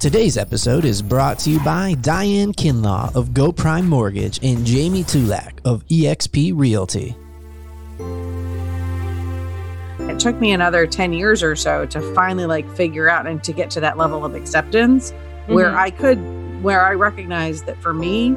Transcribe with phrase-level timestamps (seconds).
[0.00, 5.04] Today's episode is brought to you by Diane Kinlaw of Go Prime Mortgage and Jamie
[5.04, 7.14] Tulak of eXp Realty.
[10.10, 13.52] It took me another 10 years or so to finally like figure out and to
[13.52, 15.52] get to that level of acceptance mm-hmm.
[15.52, 16.16] where I could
[16.62, 18.30] where I recognized that for me,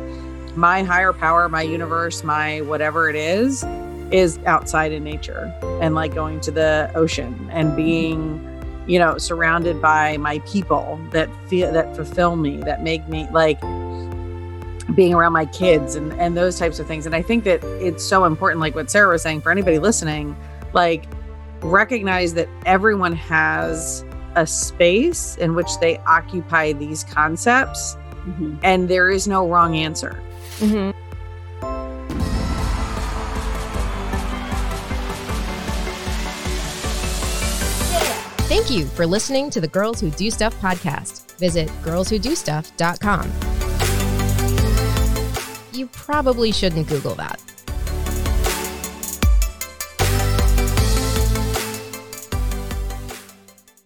[0.58, 3.64] my higher power, my universe, my whatever it is,
[4.12, 8.53] is outside in nature and like going to the ocean and being
[8.88, 13.60] you know surrounded by my people that feel that fulfill me that make me like
[14.96, 18.04] being around my kids and and those types of things and i think that it's
[18.04, 20.36] so important like what sarah was saying for anybody listening
[20.74, 21.06] like
[21.62, 24.04] recognize that everyone has
[24.36, 28.56] a space in which they occupy these concepts mm-hmm.
[28.64, 30.22] and there is no wrong answer
[30.58, 30.92] mm-hmm.
[38.48, 41.38] Thank you for listening to the Girls Who Do Stuff podcast.
[41.38, 43.32] Visit girlswhodostuff.com.
[45.72, 47.42] You probably shouldn't Google that.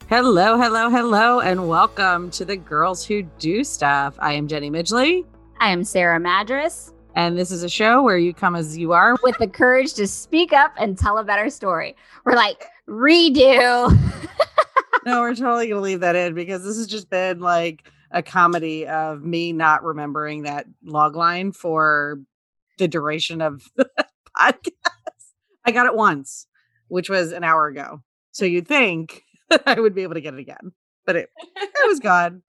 [0.09, 4.15] Hello, hello, hello, and welcome to the Girls Who Do Stuff.
[4.17, 5.23] I am Jenny Midgley.
[5.59, 6.93] I am Sarah Madras.
[7.13, 10.07] And this is a show where you come as you are with the courage to
[10.07, 11.95] speak up and tell a better story.
[12.25, 13.91] We're like, redo.
[15.05, 18.23] no, we're totally going to leave that in because this has just been like a
[18.23, 22.19] comedy of me not remembering that log line for
[22.77, 23.89] the duration of the
[24.37, 24.71] podcast.
[25.65, 26.47] I got it once,
[26.87, 28.01] which was an hour ago.
[28.31, 29.23] So you'd think
[29.65, 30.71] I would be able to get it again,
[31.05, 32.43] but it, it was gone.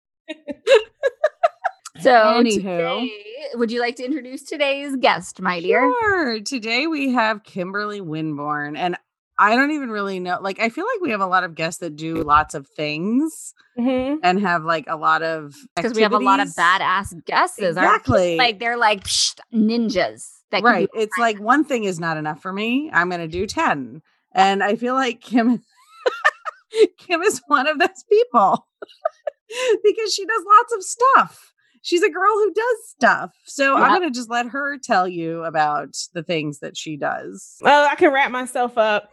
[2.00, 3.00] So, Anywho.
[3.00, 3.12] Today,
[3.55, 5.81] would you like to introduce today's guest, my dear?
[6.00, 6.41] Sure.
[6.41, 8.97] Today we have Kimberly Winborn, and
[9.39, 10.39] I don't even really know.
[10.41, 13.55] Like, I feel like we have a lot of guests that do lots of things
[13.78, 14.17] mm-hmm.
[14.22, 17.77] and have like a lot of because we have a lot of badass guesses.
[17.77, 20.25] Exactly, like they're like psh, ninjas.
[20.53, 20.89] right.
[20.94, 22.91] It's like one thing is not enough for me.
[22.93, 25.62] I'm going to do ten, and I feel like Kim.
[26.98, 28.66] Kim is one of those people
[29.84, 31.53] because she does lots of stuff.
[31.81, 33.31] She's a girl who does stuff.
[33.44, 37.56] So I'm going to just let her tell you about the things that she does.
[37.62, 39.10] Well, I can wrap myself up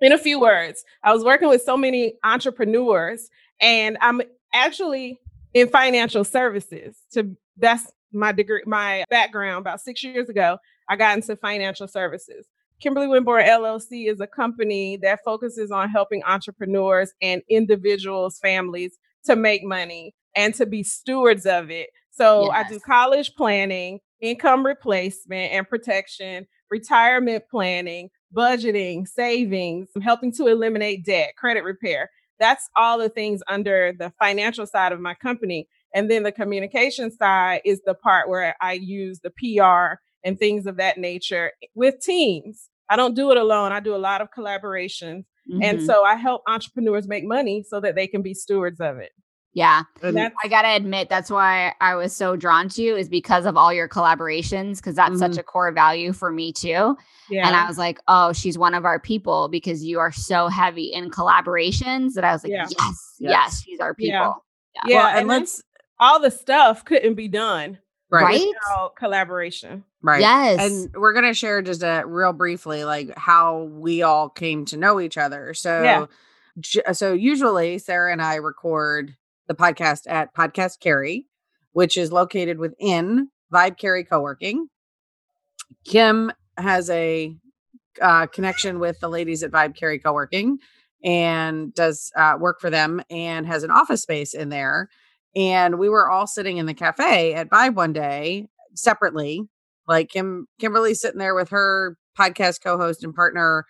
[0.00, 3.28] in a few words, I was working with so many entrepreneurs,
[3.60, 4.22] and I'm
[4.52, 5.18] actually
[5.54, 6.96] in financial services.
[7.12, 9.62] To that's my degree, my background.
[9.62, 12.46] About six years ago, I got into financial services.
[12.80, 19.34] Kimberly Winborn LLC is a company that focuses on helping entrepreneurs and individuals, families to
[19.34, 21.90] make money and to be stewards of it.
[22.10, 22.66] So yes.
[22.66, 31.04] I do college planning, income replacement and protection, retirement planning, budgeting, savings, helping to eliminate
[31.04, 32.10] debt, credit repair.
[32.38, 35.68] That's all the things under the financial side of my company.
[35.94, 40.66] And then the communication side is the part where I use the PR and things
[40.66, 42.68] of that nature with teams.
[42.90, 43.72] I don't do it alone.
[43.72, 45.24] I do a lot of collaboration.
[45.50, 45.62] Mm-hmm.
[45.62, 49.10] And so I help entrepreneurs make money so that they can be stewards of it.
[49.58, 49.82] Yeah.
[50.02, 53.56] I got to admit, that's why I was so drawn to you, is because of
[53.56, 55.18] all your collaborations, because that's mm-hmm.
[55.18, 56.96] such a core value for me too.
[57.28, 57.46] Yeah.
[57.46, 60.92] And I was like, oh, she's one of our people because you are so heavy
[60.92, 62.66] in collaborations that I was like, yeah.
[62.70, 64.12] yes, yes, yes, she's our people.
[64.12, 64.82] Yeah.
[64.84, 64.90] Yeah.
[64.90, 65.62] yeah well, and, let's,
[65.98, 67.78] all the stuff couldn't be done.
[68.10, 68.46] Right.
[68.96, 69.84] collaboration.
[70.00, 70.20] Right.
[70.20, 70.60] Yes.
[70.60, 74.76] And we're going to share just a real briefly, like how we all came to
[74.76, 75.52] know each other.
[75.52, 76.92] So, yeah.
[76.92, 79.14] so usually Sarah and I record
[79.48, 81.26] the podcast at Podcast Cary,
[81.72, 84.68] which is located within Vibe Cary Co-working.
[85.84, 87.34] Kim has a
[88.00, 90.58] uh, connection with the ladies at Vibe Cary Co-working
[91.02, 94.88] and does uh, work for them and has an office space in there.
[95.34, 99.48] And we were all sitting in the cafe at Vibe one day separately,
[99.86, 103.64] like Kim Kimberly sitting there with her podcast co-host and partner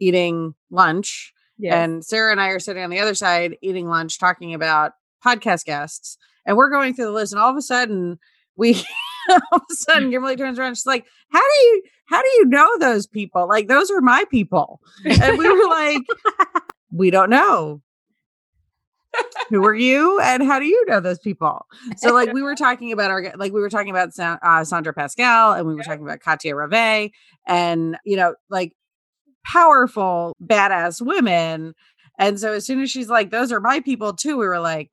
[0.00, 1.32] eating lunch.
[1.58, 1.74] Yes.
[1.74, 4.92] And Sarah and I are sitting on the other side eating lunch, talking about
[5.24, 8.18] podcast guests, and we're going through the list, and all of a sudden
[8.56, 8.74] we
[9.30, 12.44] all of a sudden Kimberly turns around, she's like, How do you how do you
[12.46, 13.48] know those people?
[13.48, 14.80] Like those are my people.
[15.04, 16.02] And we were like,
[16.90, 17.80] We don't know.
[19.50, 21.66] Who are you and how do you know those people?
[21.98, 25.52] So like we were talking about our like we were talking about uh, Sandra Pascal
[25.52, 27.10] and we were talking about Katia Rave
[27.46, 28.72] and you know like
[29.44, 31.74] powerful badass women
[32.18, 34.90] and so as soon as she's like, those are my people too, we were like,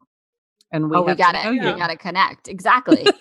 [0.72, 1.50] and we, oh, we got it.
[1.50, 2.48] We got to connect.
[2.48, 3.06] Exactly.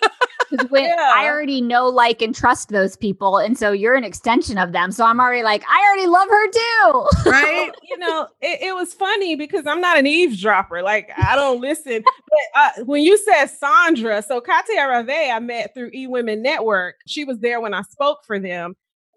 [0.71, 1.13] when yeah.
[1.15, 3.39] I already know, like, and trust those people.
[3.39, 4.93] And so you're an extension of them.
[4.93, 7.31] So I'm already like, I already love her too.
[7.31, 7.71] Right.
[7.83, 10.83] you know, it, it, was funny because I'm not an eavesdropper.
[10.83, 12.03] Like, I don't listen.
[12.03, 16.97] but uh, when you said Sandra, so Katia Rave, I met through E Women Network.
[17.07, 18.75] She was there when I spoke for them.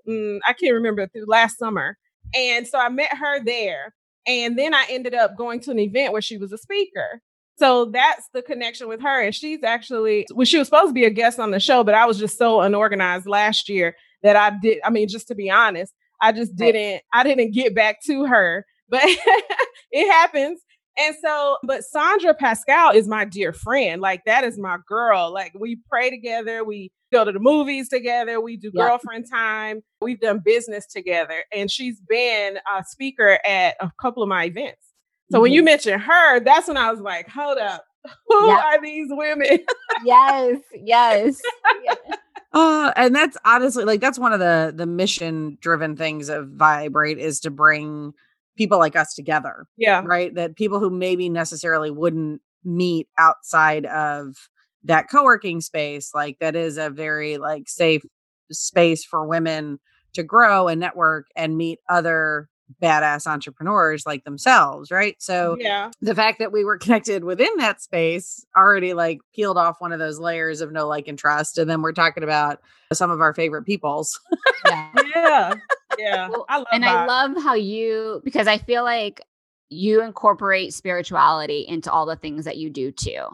[0.07, 1.98] Mm, I can't remember through last summer.
[2.36, 3.94] And so I met her there.
[4.27, 7.22] And then I ended up going to an event where she was a speaker.
[7.62, 9.22] So that's the connection with her.
[9.22, 11.94] And she's actually, well, she was supposed to be a guest on the show, but
[11.94, 14.80] I was just so unorganized last year that I did.
[14.84, 18.66] I mean, just to be honest, I just didn't, I didn't get back to her,
[18.90, 19.04] but
[19.92, 20.60] it happens.
[20.98, 24.02] And so, but Sandra Pascal is my dear friend.
[24.02, 25.31] Like, that is my girl.
[25.31, 30.19] Like, we pray together, we go to the movies together, we do girlfriend time, we've
[30.19, 31.44] done business together.
[31.56, 34.90] And she's been a speaker at a couple of my events.
[35.31, 35.44] So mm-hmm.
[35.44, 37.86] when you mentioned her, that's when I was like, hold up.
[38.28, 38.63] Who yep.
[38.63, 39.60] are these women?
[40.06, 41.42] yes, yes.
[41.83, 41.98] yes.
[42.54, 47.18] Uh, and that's honestly like that's one of the the mission driven things of Vibrate
[47.18, 48.12] is to bring
[48.57, 49.66] people like us together.
[49.78, 50.04] Yeah.
[50.04, 50.36] Right.
[50.36, 54.36] That people who maybe necessarily wouldn't meet outside of
[54.84, 58.04] that co-working space, like that is a very like safe
[58.51, 59.80] space for women
[60.12, 62.50] to grow and network and meet other
[62.81, 65.15] badass entrepreneurs like themselves, right?
[65.19, 65.91] So yeah.
[66.01, 70.00] the fact that we were connected within that space already like peeled off one of
[70.00, 71.57] those layers of no like and trust.
[71.57, 72.59] And then we're talking about
[72.94, 74.19] some of our favorite peoples.
[74.65, 74.89] yeah.
[75.15, 75.53] yeah.
[76.00, 76.29] Yeah.
[76.50, 76.95] I and that.
[76.95, 79.21] I love how you because I feel like
[79.69, 83.25] you incorporate spirituality into all the things that you do too.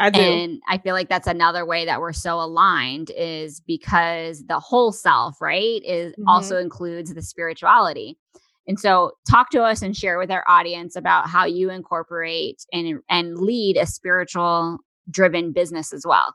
[0.00, 0.20] I do.
[0.20, 4.92] And I feel like that's another way that we're so aligned is because the whole
[4.92, 6.26] self, right, is mm-hmm.
[6.26, 8.18] also includes the spirituality.
[8.66, 13.00] And so, talk to us and share with our audience about how you incorporate and
[13.08, 14.78] and lead a spiritual
[15.10, 16.34] driven business as well.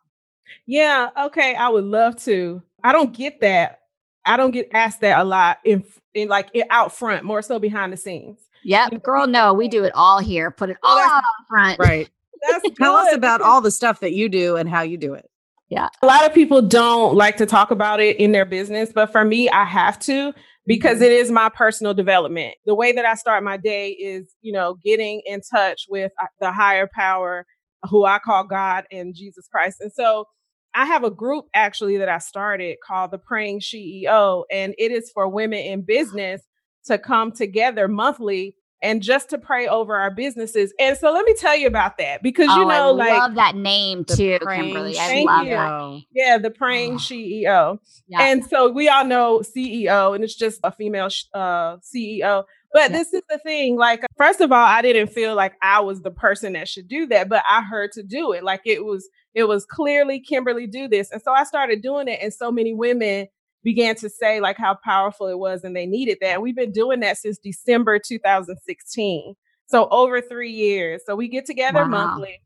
[0.66, 2.62] Yeah, okay, I would love to.
[2.83, 3.81] I don't get that.
[4.25, 5.83] I don't get asked that a lot in
[6.13, 8.39] in like in, out front, more so behind the scenes.
[8.63, 10.50] Yep, girl, no, we do it all here.
[10.50, 11.80] Put it oh, all out front.
[11.80, 12.10] Right.
[12.77, 15.30] Tell us about all the stuff that you do and how you do it.
[15.69, 15.89] Yeah.
[16.01, 19.24] A lot of people don't like to talk about it in their business, but for
[19.24, 20.33] me, I have to
[20.65, 22.56] because it is my personal development.
[22.65, 26.27] The way that I start my day is, you know, getting in touch with uh,
[26.39, 27.45] the higher power,
[27.89, 29.77] who I call God and Jesus Christ.
[29.79, 30.25] And so
[30.73, 35.12] I have a group actually that I started called the Praying CEO, and it is
[35.13, 36.41] for women in business
[36.85, 40.74] to come together monthly and just to pray over our businesses.
[40.80, 43.36] And so let me tell you about that because oh, you know, I like love
[43.36, 44.98] that name too, Kimberly.
[44.98, 45.51] I love you.
[45.51, 46.01] that.
[46.13, 46.98] Yeah, the praying oh.
[46.98, 47.80] CEO.
[48.07, 48.22] Yeah.
[48.22, 52.44] And so we all know CEO, and it's just a female uh, CEO.
[52.74, 52.98] But yeah.
[52.98, 53.77] this is the thing.
[53.77, 57.07] Like, first of all, I didn't feel like I was the person that should do
[57.07, 58.44] that, but I heard to do it.
[58.44, 62.19] Like it was, it was clearly Kimberly do this, and so I started doing it.
[62.22, 63.27] And so many women
[63.65, 66.41] began to say like how powerful it was and they needed that.
[66.41, 69.33] We've been doing that since December 2016.
[69.65, 71.01] So over three years.
[71.06, 71.88] So we get together wow.
[71.88, 72.39] monthly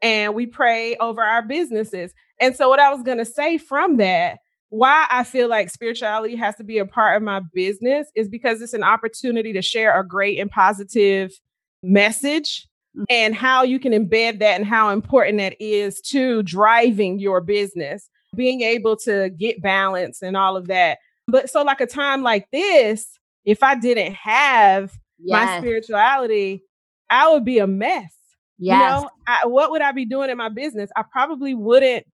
[0.00, 2.14] and we pray over our businesses.
[2.40, 4.38] And so what I was going to say from that,
[4.68, 8.62] why I feel like spirituality has to be a part of my business is because
[8.62, 11.32] it's an opportunity to share a great and positive
[11.82, 13.04] message mm.
[13.10, 18.08] and how you can embed that and how important that is to driving your business
[18.34, 20.98] being able to get balance and all of that.
[21.28, 23.06] But so, like a time like this,
[23.44, 25.46] if I didn't have yes.
[25.46, 26.64] my spirituality,
[27.10, 28.12] I would be a mess.
[28.58, 28.76] Yes.
[28.76, 30.90] You know, I, what would I be doing in my business?
[30.96, 32.06] I probably wouldn't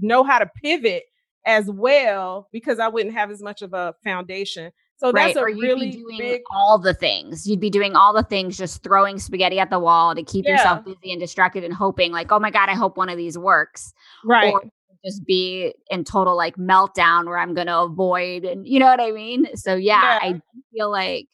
[0.00, 1.04] know how to pivot
[1.46, 4.72] as well because I wouldn't have as much of a foundation.
[4.96, 5.34] So right.
[5.34, 7.46] that's a or you'd really be doing big all the things.
[7.48, 10.52] You'd be doing all the things, just throwing spaghetti at the wall to keep yeah.
[10.52, 13.36] yourself busy and distracted and hoping, like, oh my God, I hope one of these
[13.36, 13.92] works.
[14.24, 14.52] Right.
[14.52, 14.62] Or
[15.04, 19.00] just be in total like meltdown where I'm going to avoid and you know what
[19.00, 19.48] I mean?
[19.56, 20.18] So yeah, yeah.
[20.22, 20.40] I
[20.72, 21.26] feel like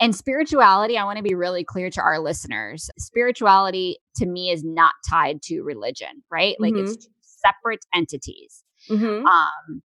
[0.00, 2.88] and spirituality, I want to be really clear to our listeners.
[2.98, 6.56] Spirituality to me is not tied to religion, right?
[6.58, 6.90] Like mm-hmm.
[6.90, 8.64] it's separate entities.
[8.88, 9.26] Mm-hmm.
[9.26, 9.82] Um,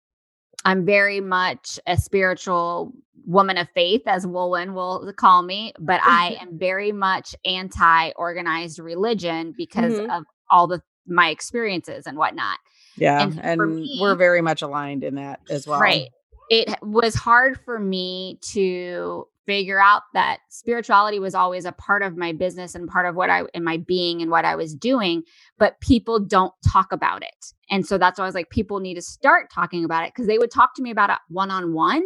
[0.65, 2.91] I'm very much a spiritual
[3.25, 8.79] woman of faith, as Woolwin will call me, but I am very much anti organized
[8.79, 10.11] religion because mm-hmm.
[10.11, 12.57] of all the my experiences and whatnot.
[12.97, 13.21] Yeah.
[13.21, 15.79] And, and me, we're very much aligned in that as well.
[15.79, 16.09] Right.
[16.49, 22.15] It was hard for me to figure out that spirituality was always a part of
[22.17, 25.23] my business and part of what I in my being and what I was doing,
[25.57, 27.53] but people don't talk about it.
[27.69, 30.27] And so that's why I was like, people need to start talking about it because
[30.27, 32.03] they would talk to me about it one on one,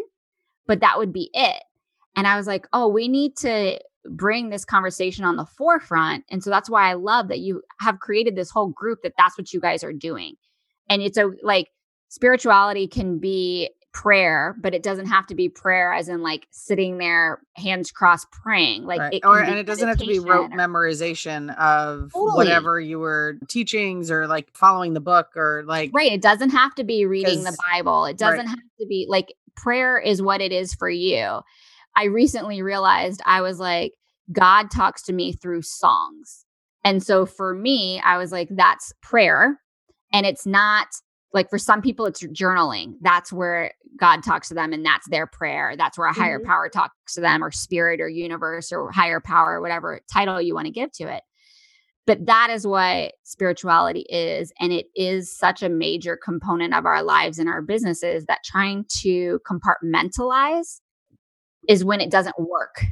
[0.67, 1.61] but that would be it.
[2.15, 6.23] And I was like, oh, we need to bring this conversation on the forefront.
[6.29, 9.37] And so that's why I love that you have created this whole group that that's
[9.37, 10.35] what you guys are doing
[10.89, 11.69] And it's a like
[12.09, 16.97] spirituality can be prayer, but it doesn't have to be prayer as in like sitting
[16.97, 18.83] there, hands crossed, praying.
[18.83, 19.13] Like right.
[19.13, 22.35] it or and it doesn't have to be rote or, memorization of totally.
[22.35, 26.11] whatever you were teachings or like following the book or like right.
[26.11, 28.05] It doesn't have to be reading the Bible.
[28.05, 28.49] It doesn't right.
[28.49, 31.39] have to be like prayer is what it is for you.
[31.95, 33.93] I recently realized I was like,
[34.31, 36.45] God talks to me through songs.
[36.83, 39.59] And so for me, I was like, that's prayer.
[40.15, 40.87] And it's not
[41.33, 42.93] like for some people, it's journaling.
[43.01, 45.75] That's where God talks to them and that's their prayer.
[45.77, 46.47] That's where a higher mm-hmm.
[46.47, 50.67] power talks to them, or spirit, or universe, or higher power, whatever title you want
[50.67, 51.21] to give to it.
[52.07, 54.53] But that is what spirituality is.
[54.61, 58.85] And it is such a major component of our lives and our businesses that trying
[59.01, 60.79] to compartmentalize
[61.67, 62.85] is when it doesn't work.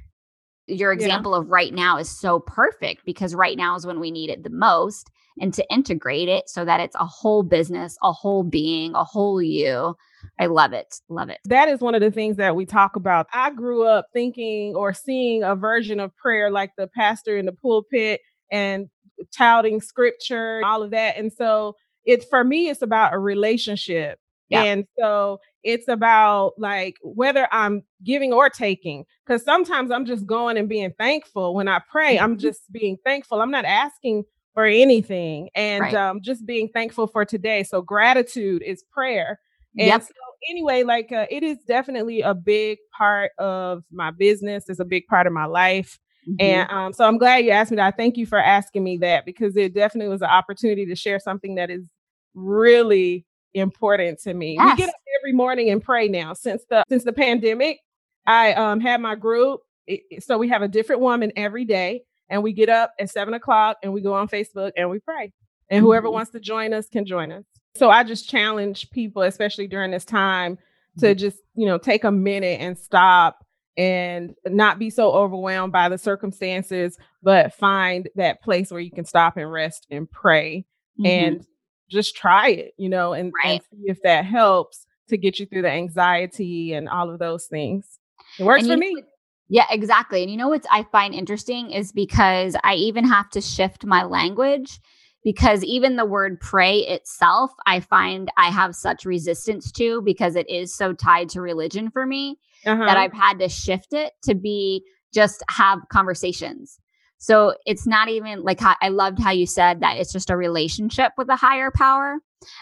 [0.68, 1.38] Your example yeah.
[1.38, 4.50] of right now is so perfect because right now is when we need it the
[4.50, 5.10] most.
[5.40, 9.42] And to integrate it so that it's a whole business, a whole being, a whole
[9.42, 9.96] you.
[10.40, 11.00] I love it.
[11.10, 11.40] Love it.
[11.46, 13.28] That is one of the things that we talk about.
[13.34, 17.52] I grew up thinking or seeing a version of prayer like the pastor in the
[17.52, 18.22] pulpit
[18.52, 18.90] and
[19.36, 21.18] touting scripture, all of that.
[21.18, 21.76] And so
[22.06, 24.20] it's for me, it's about a relationship.
[24.50, 24.64] Yeah.
[24.64, 30.58] And so it's about like whether I'm giving or taking, because sometimes I'm just going
[30.58, 32.20] and being thankful when I pray.
[32.20, 32.40] I'm mm-hmm.
[32.40, 33.42] just being thankful.
[33.42, 35.94] I'm not asking for anything and right.
[35.96, 37.64] um, just being thankful for today.
[37.64, 39.40] So gratitude is prayer.
[39.78, 40.04] And yep.
[40.04, 40.14] so
[40.50, 44.70] anyway, like uh, it is definitely a big part of my business.
[44.70, 46.00] It's a big part of my life.
[46.30, 46.36] Mm-hmm.
[46.40, 47.98] And um, so I'm glad you asked me that.
[47.98, 51.56] Thank you for asking me that because it definitely was an opportunity to share something
[51.56, 51.90] that is
[52.36, 54.56] really important to me.
[54.56, 54.78] Yes.
[54.78, 57.80] We get up every morning and pray now since the since the pandemic.
[58.26, 62.44] I um had my group, it, so we have a different woman every day, and
[62.44, 65.32] we get up at seven o'clock and we go on Facebook and we pray.
[65.70, 65.86] And mm-hmm.
[65.86, 67.44] whoever wants to join us can join us.
[67.76, 70.58] So I just challenge people, especially during this time,
[71.00, 71.18] to mm-hmm.
[71.18, 73.46] just you know take a minute and stop
[73.78, 79.06] and not be so overwhelmed by the circumstances, but find that place where you can
[79.06, 80.66] stop and rest and pray
[81.00, 81.06] mm-hmm.
[81.06, 81.48] and
[81.90, 83.52] just try it, you know, and, right.
[83.52, 87.46] and see if that helps to get you through the anxiety and all of those
[87.46, 88.00] things.
[88.40, 89.04] It works for me.
[89.50, 90.22] Yeah, exactly.
[90.22, 94.04] And you know what I find interesting is because I even have to shift my
[94.04, 94.80] language
[95.24, 100.50] because even the word pray itself, I find I have such resistance to because it
[100.50, 102.86] is so tied to religion for me uh-huh.
[102.86, 104.84] that I've had to shift it to be
[105.14, 106.80] just have conversations.
[107.20, 111.14] So it's not even like I loved how you said that it's just a relationship
[111.18, 112.18] with a higher power.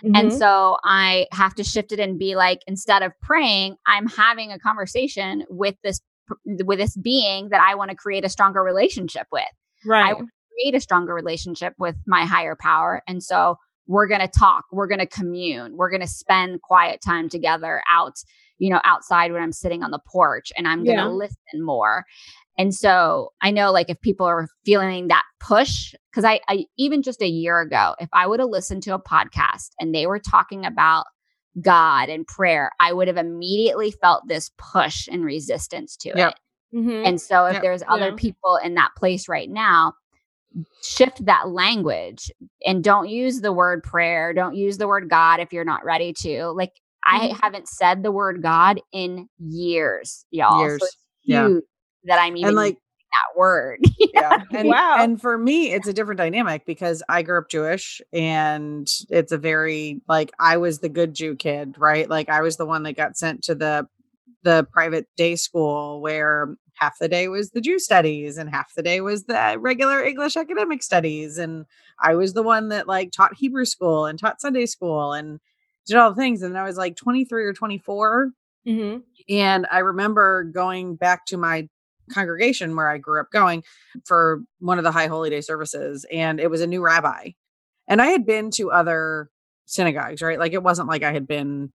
[0.05, 0.15] Mm-hmm.
[0.15, 4.51] And so I have to shift it and be like, instead of praying, I'm having
[4.51, 5.99] a conversation with this
[6.45, 9.43] with this being that I want to create a stronger relationship with.
[9.85, 10.13] Right.
[10.13, 13.01] I create a stronger relationship with my higher power.
[13.07, 13.57] And so
[13.87, 17.81] we're going to talk, we're going to commune, we're going to spend quiet time together
[17.89, 18.15] out,
[18.57, 21.09] you know, outside when I'm sitting on the porch and I'm going to yeah.
[21.09, 22.05] listen more.
[22.57, 27.01] And so I know like if people are feeling that push, because I, I even
[27.01, 30.19] just a year ago, if I would have listened to a podcast and they were
[30.19, 31.05] talking about
[31.59, 36.33] God and prayer, I would have immediately felt this push and resistance to yep.
[36.33, 36.77] it.
[36.77, 37.05] Mm-hmm.
[37.05, 37.61] And so if yep.
[37.61, 38.15] there's other yeah.
[38.15, 39.93] people in that place right now,
[40.83, 42.31] shift that language
[42.65, 46.13] and don't use the word prayer, don't use the word God if you're not ready
[46.13, 46.47] to.
[46.47, 46.73] Like
[47.05, 47.33] mm-hmm.
[47.33, 50.61] I haven't said the word God in years, y'all.
[50.61, 50.81] Years.
[50.81, 50.87] So
[51.23, 51.49] yeah
[52.05, 52.77] that I'm even and like
[53.11, 53.79] that word.
[54.13, 54.43] Yeah.
[54.51, 54.97] And, wow.
[54.99, 59.37] And for me, it's a different dynamic because I grew up Jewish and it's a
[59.37, 62.07] very like I was the good Jew kid, right?
[62.09, 63.87] Like I was the one that got sent to the
[64.43, 68.83] the private day school where half the day was the Jew studies and half the
[68.83, 71.37] day was the regular English academic studies.
[71.37, 71.65] And
[71.99, 75.39] I was the one that like taught Hebrew school and taught Sunday school and
[75.85, 76.41] did all the things.
[76.41, 78.31] And I was like 23 or 24.
[78.67, 78.99] Mm-hmm.
[79.29, 81.69] And I remember going back to my
[82.11, 83.63] congregation where I grew up going
[84.05, 86.05] for one of the high holy day services.
[86.11, 87.31] And it was a new rabbi.
[87.87, 89.29] And I had been to other
[89.65, 90.39] synagogues, right?
[90.39, 91.71] Like it wasn't like I had been,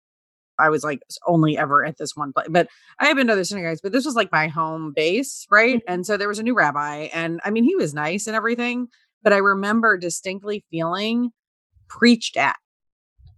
[0.57, 2.67] I was like only ever at this one place, but
[2.99, 5.77] I had been to other synagogues, but this was like my home base, right?
[5.77, 5.93] Mm-hmm.
[5.93, 7.09] And so there was a new rabbi.
[7.13, 8.87] And I mean, he was nice and everything,
[9.23, 11.31] but I remember distinctly feeling
[11.87, 12.55] preached at.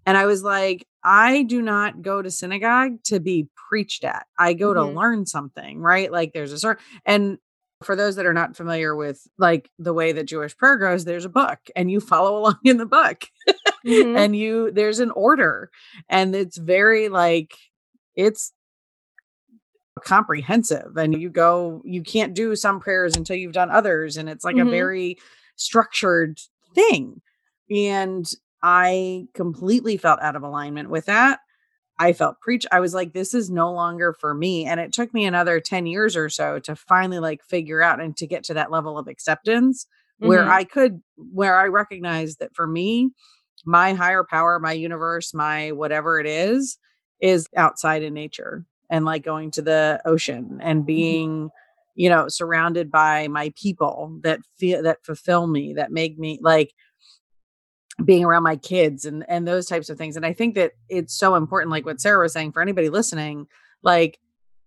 [0.08, 4.26] And I was like, I do not go to synagogue to be preached at.
[4.40, 4.94] I go mm-hmm.
[4.94, 6.10] to learn something, right?
[6.10, 7.38] Like there's a certain, and
[7.84, 11.26] for those that are not familiar with like the way that Jewish prayer goes, there's
[11.26, 13.26] a book and you follow along in the book
[13.86, 14.16] mm-hmm.
[14.16, 15.70] and you, there's an order
[16.08, 17.54] and it's very like,
[18.16, 18.54] it's
[20.06, 24.16] comprehensive and you go, you can't do some prayers until you've done others.
[24.16, 24.70] And it's like mm-hmm.
[24.70, 25.18] a very
[25.58, 26.40] structured
[26.74, 27.22] thing.
[27.70, 28.26] And
[28.62, 31.40] I completely felt out of alignment with that.
[32.00, 32.66] I felt preach.
[32.72, 34.66] I was like, this is no longer for me.
[34.66, 38.16] And it took me another 10 years or so to finally like figure out and
[38.18, 39.88] to get to that level of acceptance
[40.22, 40.28] mm-hmm.
[40.28, 43.12] where I could, where I recognized that for me,
[43.66, 46.78] my higher power, my universe, my whatever it is,
[47.20, 50.86] is outside in nature and like going to the ocean and mm-hmm.
[50.86, 51.48] being, mm-hmm.
[51.96, 56.74] you know, surrounded by my people that feel that fulfill me, that make me like
[58.04, 61.13] being around my kids and and those types of things and i think that it's
[61.13, 63.48] so important like what sarah was saying for anybody listening
[63.84, 64.20] like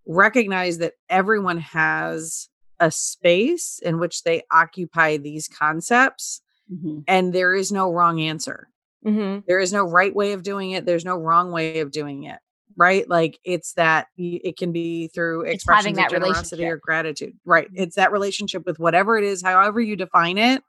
[0.05, 6.99] recognize that everyone has a space in which they occupy these concepts mm-hmm.
[7.07, 8.67] and there is no wrong answer.
[9.05, 9.39] Mm-hmm.
[9.47, 12.37] there is no right way of doing it there's no wrong way of doing it
[12.77, 13.09] right?
[13.09, 17.67] Like it's that it can be through expressions of generosity or gratitude right?
[17.73, 20.63] It's that relationship with whatever it is however you define it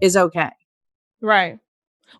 [0.00, 0.48] is okay.
[1.20, 1.58] Right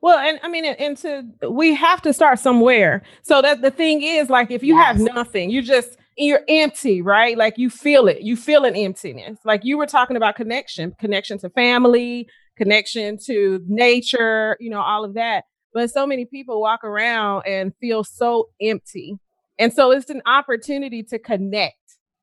[0.01, 3.03] well, and I mean, and to we have to start somewhere.
[3.23, 4.87] So that the thing is, like, if you yes.
[4.87, 7.39] have nothing, you just you're empty, right?
[7.39, 8.23] Like you feel it.
[8.23, 9.39] You feel an emptiness.
[9.45, 15.05] Like you were talking about connection, connection to family, connection to nature, you know, all
[15.05, 15.45] of that.
[15.73, 19.17] But so many people walk around and feel so empty.
[19.59, 21.77] And so it's an opportunity to connect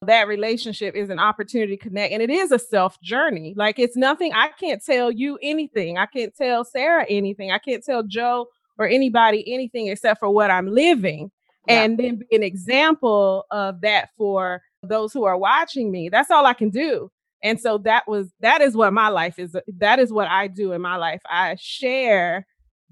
[0.05, 3.53] that relationship is an opportunity to connect and it is a self journey.
[3.55, 5.97] Like it's nothing i can't tell you anything.
[5.97, 7.51] I can't tell sarah anything.
[7.51, 8.47] I can't tell joe
[8.77, 11.31] or anybody anything except for what i'm living.
[11.67, 11.83] Yeah.
[11.83, 16.09] and then be an example of that for those who are watching me.
[16.09, 17.11] That's all i can do.
[17.43, 20.71] And so that was that is what my life is that is what i do
[20.73, 21.21] in my life.
[21.29, 22.45] I share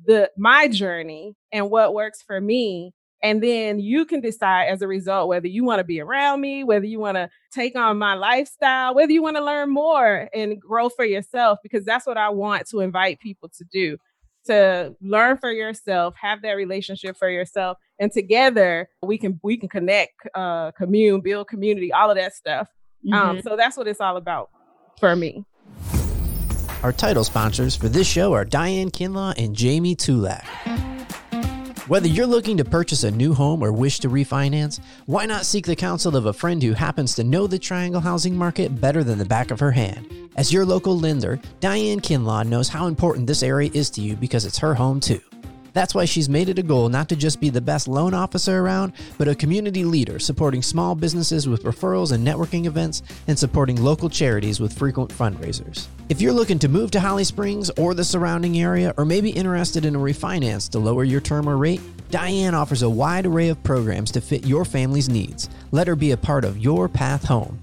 [0.05, 2.93] the my journey and what works for me
[3.23, 6.65] and then you can decide as a result whether you want to be around me,
[6.65, 10.59] whether you want to take on my lifestyle, whether you want to learn more and
[10.59, 13.97] grow for yourself, because that's what I want to invite people to do
[14.45, 19.69] to learn for yourself have that relationship for yourself and together we can we can
[19.69, 22.67] connect uh commune build community all of that stuff.
[23.05, 23.29] Um, mm-hmm.
[23.29, 24.49] um so that's what it's all about
[24.99, 25.45] for me.
[26.83, 30.43] Our title sponsors for this show are diane kinlaw and jamie tulak
[31.87, 35.65] whether you're looking to purchase a new home or wish to refinance, why not seek
[35.65, 39.17] the counsel of a friend who happens to know the Triangle housing market better than
[39.17, 40.07] the back of her hand?
[40.37, 44.45] As your local lender, Diane Kinlaw knows how important this area is to you because
[44.45, 45.21] it's her home too.
[45.73, 48.59] That's why she's made it a goal not to just be the best loan officer
[48.59, 53.83] around, but a community leader supporting small businesses with referrals and networking events and supporting
[53.83, 55.87] local charities with frequent fundraisers.
[56.09, 59.85] If you're looking to move to Holly Springs or the surrounding area, or maybe interested
[59.85, 61.81] in a refinance to lower your term or rate,
[62.11, 65.49] Diane offers a wide array of programs to fit your family's needs.
[65.71, 67.59] Let her be a part of your path home.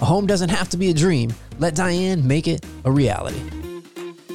[0.00, 1.32] A home doesn't have to be a dream.
[1.58, 3.40] Let Diane make it a reality.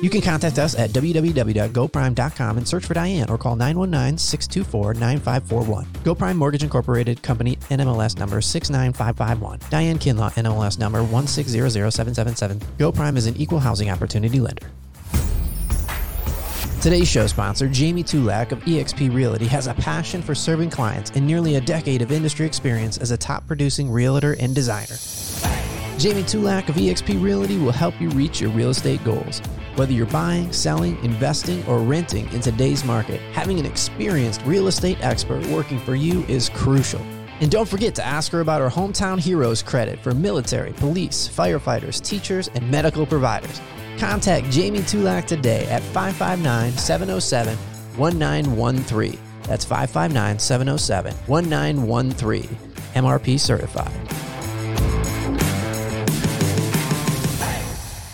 [0.01, 5.85] You can contact us at www.goprime.com and search for Diane or call 919 624 9541.
[6.03, 9.59] GoPrime Mortgage Incorporated Company NMLS number 69551.
[9.69, 12.57] Diane Kinlaw NMLS number 1600777.
[12.79, 14.71] GoPrime is an equal housing opportunity lender.
[16.81, 21.27] Today's show sponsor, Jamie Tulak of eXp Realty, has a passion for serving clients and
[21.27, 24.95] nearly a decade of industry experience as a top producing realtor and designer.
[25.99, 29.43] Jamie Tulak of eXp Realty will help you reach your real estate goals.
[29.75, 34.97] Whether you're buying, selling, investing, or renting in today's market, having an experienced real estate
[35.01, 37.01] expert working for you is crucial.
[37.39, 42.03] And don't forget to ask her about her Hometown Heroes credit for military, police, firefighters,
[42.03, 43.61] teachers, and medical providers.
[43.97, 47.57] Contact Jamie Tulak today at 559 707
[47.97, 49.17] 1913.
[49.43, 52.57] That's 559 707 1913.
[52.93, 54.30] MRP certified.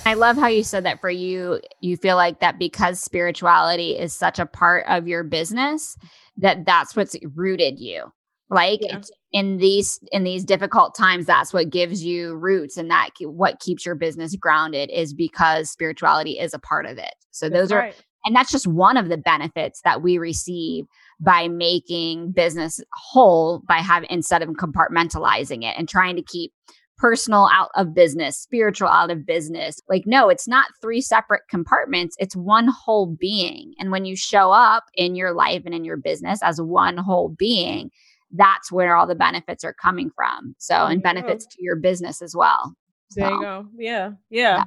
[0.08, 4.14] I love how you said that for you, you feel like that because spirituality is
[4.14, 5.98] such a part of your business,
[6.38, 8.06] that that's what's rooted you.
[8.50, 9.02] Like yeah.
[9.34, 13.86] in these in these difficult times, that's what gives you roots, and that what keeps
[13.86, 17.14] your business grounded is because spirituality is a part of it.
[17.32, 17.94] So that's those right.
[17.94, 20.86] are, and that's just one of the benefits that we receive
[21.20, 26.54] by making business whole by having instead of compartmentalizing it and trying to keep
[26.98, 29.80] personal out of business, spiritual out of business.
[29.88, 33.74] Like, no, it's not three separate compartments, it's one whole being.
[33.80, 37.30] And when you show up in your life and in your business as one whole
[37.30, 37.92] being,
[38.32, 40.56] that's where all the benefits are coming from.
[40.58, 42.74] So, and benefits to your business as well.
[43.10, 43.66] So, there you go.
[43.78, 44.12] Yeah.
[44.30, 44.58] Yeah.
[44.58, 44.64] yeah.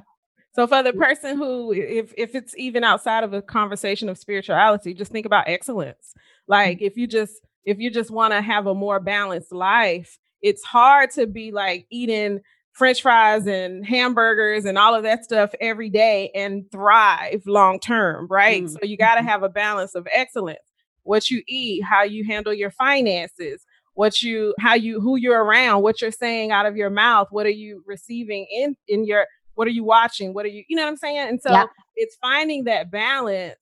[0.53, 4.93] So for the person who, if if it's even outside of a conversation of spirituality,
[4.93, 6.13] just think about excellence.
[6.47, 6.85] Like mm-hmm.
[6.85, 11.11] if you just if you just want to have a more balanced life, it's hard
[11.11, 12.41] to be like eating
[12.73, 18.27] french fries and hamburgers and all of that stuff every day and thrive long term,
[18.29, 18.63] right?
[18.63, 18.73] Mm-hmm.
[18.73, 20.59] So you got to have a balance of excellence.
[21.03, 25.81] What you eat, how you handle your finances, what you how you who you're around,
[25.81, 29.25] what you're saying out of your mouth, what are you receiving in in your
[29.55, 30.33] what are you watching?
[30.33, 31.17] What are you, you know what I'm saying?
[31.17, 33.59] And so it's finding that balance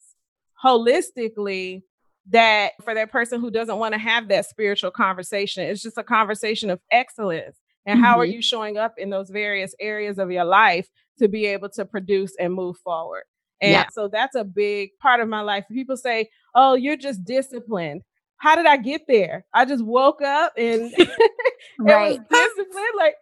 [0.63, 1.83] holistically
[2.29, 6.03] that for that person who doesn't want to have that spiritual conversation, it's just a
[6.03, 7.57] conversation of excellence.
[7.85, 8.05] And mm-hmm.
[8.05, 8.33] how are mm-hmm.
[8.33, 10.87] you showing up in those various areas of your life
[11.17, 13.23] to be able to produce and move forward?
[13.61, 13.87] And yeah.
[13.91, 15.65] so that's a big part of my life.
[15.71, 18.03] People say, Oh, you're just disciplined.
[18.37, 19.45] How did I get there?
[19.53, 20.93] I just woke up and
[21.79, 22.19] right.
[22.29, 22.85] disciplined.
[22.97, 23.15] Like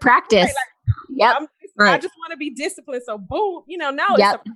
[0.00, 0.44] practice.
[0.44, 0.54] Like,
[1.10, 1.42] yep.
[1.76, 1.94] right.
[1.94, 3.02] I just want to be disciplined.
[3.04, 4.42] So boom, you know, no, yep.
[4.44, 4.52] it's, a,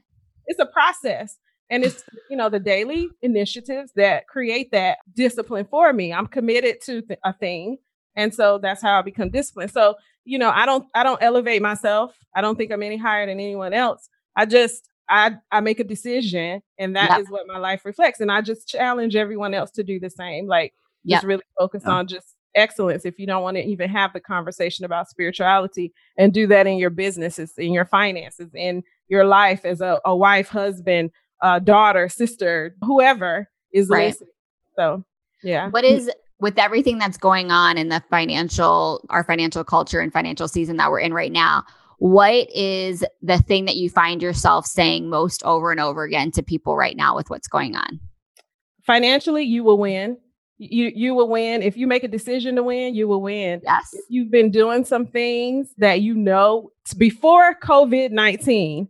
[0.47, 1.37] it's a process.
[1.71, 6.13] And it's, you know, the daily initiatives that create that discipline for me.
[6.13, 7.79] I'm committed to th- a thing.
[8.17, 9.71] And so that's how I become disciplined.
[9.71, 12.17] So, you know, I don't I don't elevate myself.
[12.35, 14.09] I don't think I'm any higher than anyone else.
[14.35, 17.21] I just I I make a decision and that yep.
[17.21, 18.21] is what my life reflects.
[18.21, 20.47] And I just challenge everyone else to do the same.
[20.47, 20.73] Like
[21.07, 21.29] just yep.
[21.29, 21.93] really focus yep.
[21.93, 26.33] on just excellence if you don't want to even have the conversation about spirituality and
[26.33, 30.49] do that in your businesses, in your finances, in your life as a, a wife,
[30.49, 31.11] husband,
[31.43, 34.09] uh, daughter, sister, whoever is right.
[34.09, 34.31] listening.
[34.77, 35.05] So,
[35.43, 35.71] yeah.
[35.71, 40.49] What is with everything that's going on in the financial, our financial culture and financial
[40.49, 41.65] season that we're in right now?
[41.99, 46.43] What is the thing that you find yourself saying most over and over again to
[46.43, 47.99] people right now with what's going on?
[48.87, 50.17] Financially, you will win
[50.59, 53.91] you you will win if you make a decision to win you will win yes
[53.93, 58.89] if you've been doing some things that you know before covid-19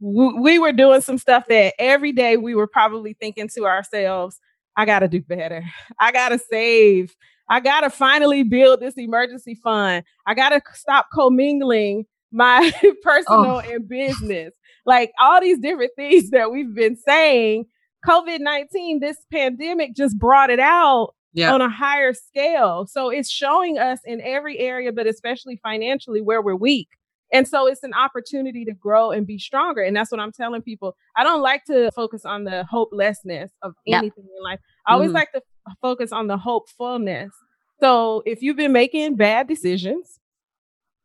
[0.00, 4.38] we, we were doing some stuff that every day we were probably thinking to ourselves
[4.76, 5.64] i gotta do better
[6.00, 7.14] i gotta save
[7.50, 13.62] i gotta finally build this emergency fund i gotta stop commingling my personal oh.
[13.70, 14.54] and business
[14.88, 17.66] like all these different things that we've been saying
[18.06, 21.52] COVID 19, this pandemic just brought it out yeah.
[21.52, 22.86] on a higher scale.
[22.86, 26.88] So it's showing us in every area, but especially financially, where we're weak.
[27.32, 29.82] And so it's an opportunity to grow and be stronger.
[29.82, 30.96] And that's what I'm telling people.
[31.16, 34.60] I don't like to focus on the hopelessness of anything in life.
[34.86, 35.16] I always mm-hmm.
[35.16, 35.42] like to
[35.82, 37.30] focus on the hopefulness.
[37.80, 40.18] So if you've been making bad decisions,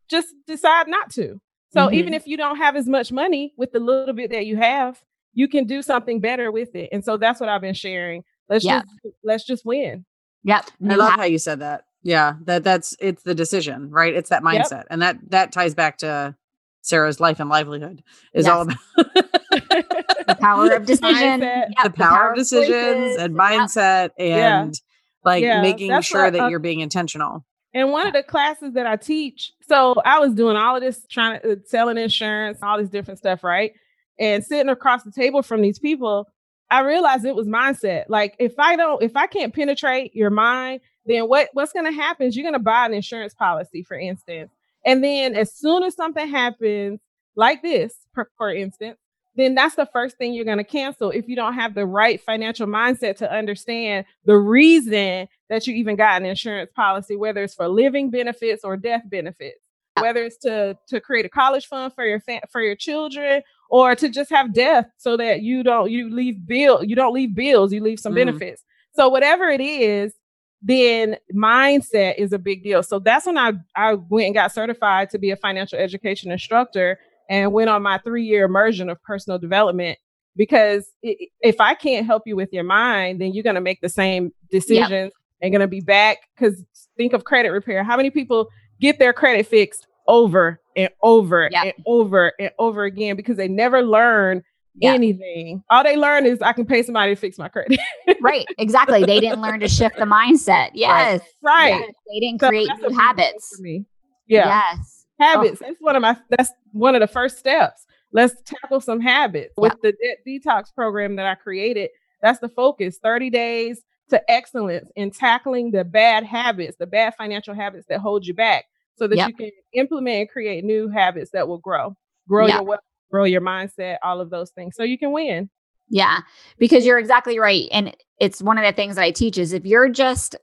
[0.09, 1.39] just decide not to.
[1.71, 1.95] So mm-hmm.
[1.95, 5.01] even if you don't have as much money with the little bit that you have,
[5.33, 6.89] you can do something better with it.
[6.91, 8.23] And so that's what I've been sharing.
[8.49, 8.85] Let's just
[9.23, 10.05] let's just win.
[10.43, 10.69] Yep.
[10.89, 11.85] I love how you said that.
[12.03, 14.13] Yeah, that that's it's the decision, right?
[14.13, 14.71] It's that mindset.
[14.71, 14.87] Yep.
[14.89, 16.35] And that that ties back to
[16.81, 18.53] Sarah's life and livelihood is yes.
[18.53, 21.69] all about the power of decision, yep.
[21.69, 24.19] the, power the, power of decisions and mindset yep.
[24.19, 24.79] and yeah.
[25.23, 25.61] like yeah.
[25.61, 27.45] making sure what, that uh, you're being intentional.
[27.73, 31.05] And one of the classes that I teach, so I was doing all of this,
[31.09, 33.71] trying to uh, selling insurance, all this different stuff, right?
[34.19, 36.29] and sitting across the table from these people,
[36.69, 38.05] I realized it was mindset.
[38.09, 41.91] Like if I don't, if I can't penetrate your mind, then what what's going to
[41.91, 44.51] happen is you're going to buy an insurance policy, for instance,
[44.85, 46.99] and then as soon as something happens
[47.35, 48.97] like this, for, for instance,
[49.35, 52.21] then that's the first thing you're going to cancel if you don't have the right
[52.21, 57.55] financial mindset to understand the reason that you even got an insurance policy, whether it's
[57.55, 59.59] for living benefits or death benefits.
[59.99, 63.95] Whether it's to to create a college fund for your fa- for your children or
[63.95, 67.71] to just have death so that you don't you leave bill you don't leave bills
[67.71, 68.15] you leave some mm.
[68.15, 68.63] benefits.
[68.95, 70.15] So whatever it is
[70.63, 75.09] then mindset is a big deal so that's when i i went and got certified
[75.09, 76.97] to be a financial education instructor
[77.29, 79.97] and went on my three year immersion of personal development
[80.35, 83.89] because if i can't help you with your mind then you're going to make the
[83.89, 85.13] same decisions yep.
[85.41, 86.63] and going to be back because
[86.97, 88.47] think of credit repair how many people
[88.79, 91.63] get their credit fixed over and over yep.
[91.63, 94.43] and over and over again because they never learn
[94.75, 94.95] yep.
[94.95, 95.63] anything.
[95.69, 97.79] All they learn is I can pay somebody to fix my credit.
[98.21, 98.45] right.
[98.57, 99.03] Exactly.
[99.03, 100.71] They didn't learn to shift the mindset.
[100.73, 101.21] Yes.
[101.41, 101.71] Right.
[101.71, 101.79] right.
[101.79, 101.93] Yes.
[102.11, 103.55] They didn't so create new habits.
[103.55, 103.85] For me.
[104.27, 104.47] Yeah.
[104.75, 105.05] Yes.
[105.19, 105.61] Habits.
[105.61, 105.67] Oh.
[105.67, 107.85] That's one of my that's one of the first steps.
[108.11, 109.53] Let's tackle some habits.
[109.57, 109.61] Yep.
[109.61, 111.89] With the debt detox program that I created,
[112.21, 112.99] that's the focus.
[113.01, 118.25] 30 days to excellence in tackling the bad habits, the bad financial habits that hold
[118.25, 119.29] you back so that yep.
[119.29, 121.95] you can implement and create new habits that will grow,
[122.27, 122.55] grow yep.
[122.55, 122.81] your wealth,
[123.13, 124.75] grow your mindset, all of those things.
[124.75, 125.49] So you can win.
[125.87, 126.21] Yeah,
[126.57, 127.67] because you're exactly right.
[127.71, 130.35] And it's one of the things that I teach is if you're just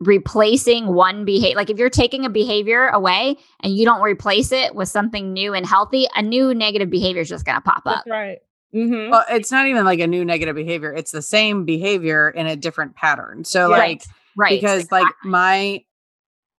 [0.00, 4.74] replacing one behavior, like if you're taking a behavior away and you don't replace it
[4.74, 8.04] with something new and healthy, a new negative behavior is just going to pop up.
[8.04, 8.38] That's right.
[8.74, 9.12] Mm-hmm.
[9.12, 10.92] Well, it's not even like a new negative behavior.
[10.92, 13.44] It's the same behavior in a different pattern.
[13.44, 13.78] So, right.
[13.78, 14.02] like,
[14.36, 15.00] right, because exactly.
[15.04, 15.84] like my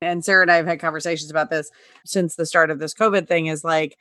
[0.01, 1.69] and Sarah and I have had conversations about this
[2.05, 3.97] since the start of this COVID thing is like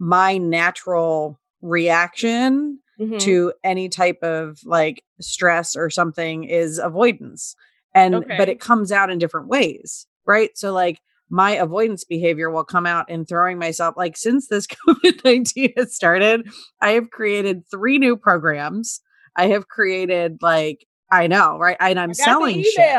[0.00, 3.18] my natural reaction mm-hmm.
[3.18, 7.54] to any type of like stress or something is avoidance.
[7.94, 8.36] And okay.
[8.36, 10.50] but it comes out in different ways, right?
[10.56, 15.74] So like my avoidance behavior will come out in throwing myself like since this COVID-19
[15.76, 16.48] has started,
[16.80, 19.00] I have created three new programs.
[19.36, 21.76] I have created like I know, right?
[21.78, 22.96] And I'm selling shit.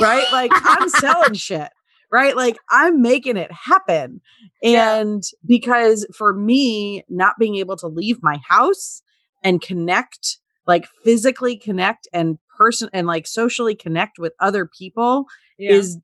[0.00, 0.26] right?
[0.32, 1.70] Like I'm selling shit,
[2.10, 2.36] right?
[2.36, 4.20] Like I'm making it happen.
[4.62, 5.38] And yeah.
[5.46, 9.02] because for me, not being able to leave my house
[9.42, 15.26] and connect, like physically connect and person and like socially connect with other people
[15.58, 15.72] yeah.
[15.72, 15.98] is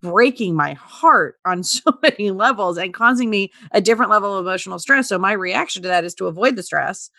[0.00, 4.78] breaking my heart on so many levels and causing me a different level of emotional
[4.78, 5.08] stress.
[5.08, 7.10] So my reaction to that is to avoid the stress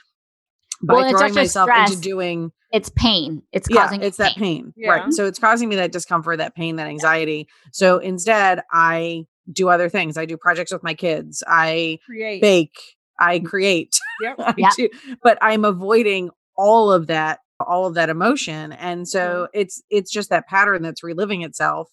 [0.81, 1.91] by well, throwing myself stress.
[1.91, 3.41] into doing it's pain.
[3.51, 4.73] It's causing yeah, it's that pain.
[4.77, 4.89] Yeah.
[4.89, 5.13] Right.
[5.13, 7.47] So it's causing me that discomfort, that pain, that anxiety.
[7.71, 10.17] So instead I do other things.
[10.17, 11.43] I do projects with my kids.
[11.47, 12.41] I create.
[12.41, 12.77] bake.
[13.19, 13.45] I mm.
[13.45, 13.99] create.
[14.21, 14.35] Yep.
[14.39, 14.73] I yep.
[14.75, 14.89] do,
[15.23, 18.71] but I'm avoiding all of that, all of that emotion.
[18.73, 19.59] And so mm.
[19.59, 21.89] it's it's just that pattern that's reliving itself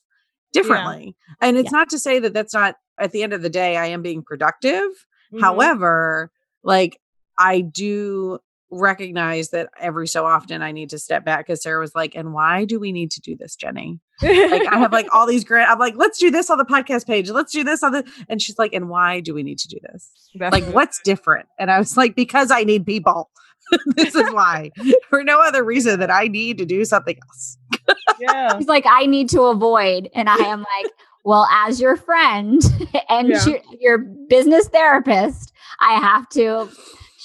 [0.53, 1.16] differently.
[1.29, 1.49] Yeah.
[1.49, 1.79] And it's yeah.
[1.79, 4.22] not to say that that's not at the end of the day I am being
[4.22, 4.81] productive.
[4.81, 5.40] Mm-hmm.
[5.40, 6.31] However,
[6.62, 7.01] like
[7.38, 8.38] I do
[8.71, 12.33] recognize that every so often I need to step back because Sarah was like, and
[12.33, 14.01] why do we need to do this, Jenny?
[14.23, 17.07] like I have like all these great, I'm like, let's do this on the podcast
[17.07, 17.31] page.
[17.31, 19.79] Let's do this on the, and she's like, and why do we need to do
[19.91, 20.11] this?
[20.35, 21.47] That's like, what's different?
[21.59, 23.31] And I was like, because I need people.
[23.97, 24.71] this is why
[25.11, 27.59] for no other reason that I need to do something else.
[28.21, 28.57] yeah.
[28.57, 30.09] He's like, I need to avoid.
[30.15, 30.93] And I am like,
[31.25, 32.63] well, as your friend
[33.09, 33.45] and yeah.
[33.45, 36.69] your, your business therapist, I have to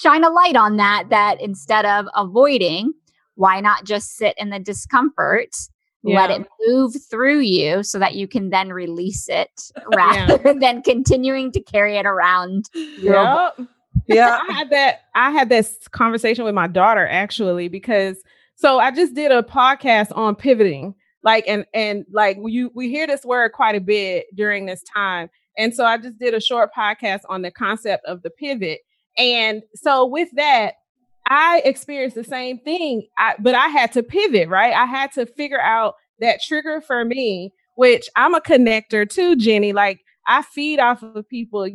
[0.01, 2.93] shine a light on that that instead of avoiding
[3.35, 5.49] why not just sit in the discomfort
[6.03, 6.19] yeah.
[6.19, 9.49] let it move through you so that you can then release it
[9.95, 10.53] rather yeah.
[10.59, 13.49] than continuing to carry it around yeah
[14.07, 18.17] yeah i had that i had this conversation with my daughter actually because
[18.55, 23.05] so i just did a podcast on pivoting like and and like you we hear
[23.05, 26.71] this word quite a bit during this time and so i just did a short
[26.75, 28.79] podcast on the concept of the pivot
[29.17, 30.75] and so with that,
[31.27, 34.73] I experienced the same thing, I, but I had to pivot, right?
[34.73, 39.73] I had to figure out that trigger for me, which I'm a connector too, Jenny.
[39.73, 41.67] Like I feed off of people.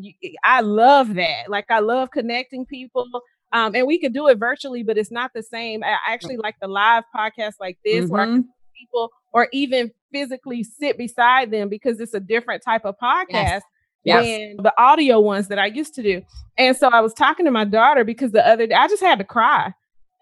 [0.44, 1.48] I love that.
[1.48, 3.06] Like I love connecting people.
[3.52, 5.82] Um, and we could do it virtually, but it's not the same.
[5.84, 8.12] I actually like the live podcast like this, mm-hmm.
[8.12, 8.50] where I can mm-hmm.
[8.78, 13.30] people or even physically sit beside them because it's a different type of podcast.
[13.30, 13.62] Yes
[14.06, 14.24] yes.
[14.24, 16.22] than the audio ones that I used to do.
[16.56, 19.18] And so I was talking to my daughter because the other day I just had
[19.18, 19.74] to cry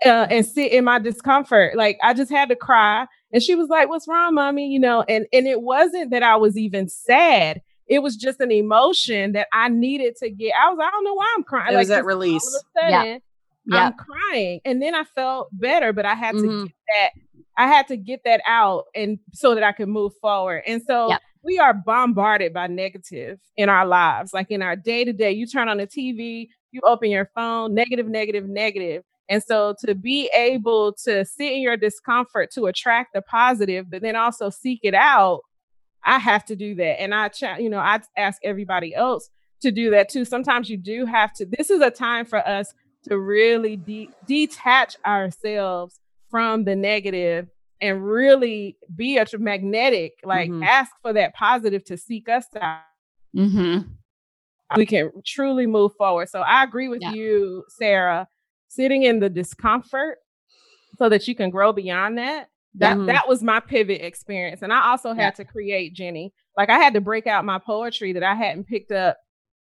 [0.05, 1.77] uh, and sit in my discomfort.
[1.77, 3.07] Like I just had to cry.
[3.33, 4.69] And she was like, What's wrong, mommy?
[4.69, 7.61] You know, and, and it wasn't that I was even sad.
[7.87, 10.55] It was just an emotion that I needed to get.
[10.59, 11.73] I was, I don't know why I'm crying.
[11.73, 12.63] It like, was that release.
[12.81, 13.21] Sudden,
[13.67, 13.87] yeah.
[13.87, 14.61] I'm crying.
[14.65, 16.63] And then I felt better, but I had mm-hmm.
[16.63, 17.11] to get that
[17.57, 20.63] I had to get that out and so that I could move forward.
[20.67, 24.33] And so yep we are bombarded by negative in our lives.
[24.33, 27.75] Like in our day to day, you turn on the TV, you open your phone,
[27.75, 29.03] negative, negative, negative.
[29.29, 34.03] And so to be able to sit in your discomfort to attract the positive, but
[34.03, 35.41] then also seek it out,
[36.05, 37.01] I have to do that.
[37.01, 39.29] And I, you know, I ask everybody else
[39.63, 40.25] to do that too.
[40.25, 41.47] Sometimes you do have to.
[41.47, 42.75] This is a time for us
[43.09, 45.99] to really de- detach ourselves
[46.31, 47.49] from the negative
[47.85, 50.63] and really be a magnetic, like mm-hmm.
[50.63, 52.81] ask for that positive to seek us out.
[53.37, 53.89] Mm-hmm.
[54.75, 56.31] We can truly move forward.
[56.31, 57.13] So I agree with yeah.
[57.13, 58.27] you, Sarah,
[58.69, 60.17] sitting in the discomfort
[60.97, 62.49] so that you can grow beyond that.
[62.77, 63.07] That mm-hmm.
[63.07, 64.63] that was my pivot experience.
[64.63, 65.31] And I also had yeah.
[65.33, 66.33] to create Jenny.
[66.57, 69.19] Like I had to break out my poetry that I hadn't picked up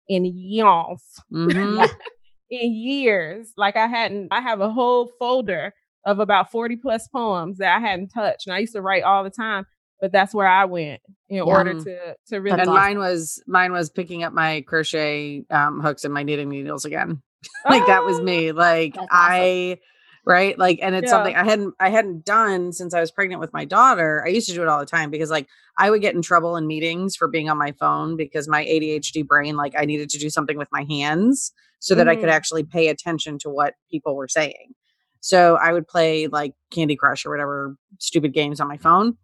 [0.08, 1.02] in years.
[1.32, 1.84] Mm-hmm.
[2.50, 3.52] in years.
[3.56, 5.72] Like I hadn't, I have a whole folder
[6.04, 8.46] of about 40 plus poems that I hadn't touched.
[8.46, 9.66] And I used to write all the time,
[10.00, 11.42] but that's where I went in yeah.
[11.42, 12.60] order to to really.
[12.60, 16.84] And mine was mine was picking up my crochet um, hooks and my knitting needles
[16.84, 17.22] again.
[17.68, 18.52] like oh, that was me.
[18.52, 19.08] Like awesome.
[19.10, 19.78] I
[20.26, 21.10] right like and it's yeah.
[21.10, 24.48] something i hadn't i hadn't done since i was pregnant with my daughter i used
[24.48, 27.16] to do it all the time because like i would get in trouble in meetings
[27.16, 30.58] for being on my phone because my adhd brain like i needed to do something
[30.58, 32.10] with my hands so that mm.
[32.10, 32.32] i could mm.
[32.32, 34.74] actually pay attention to what people were saying
[35.20, 39.16] so I would play like Candy Crush or whatever stupid games on my phone.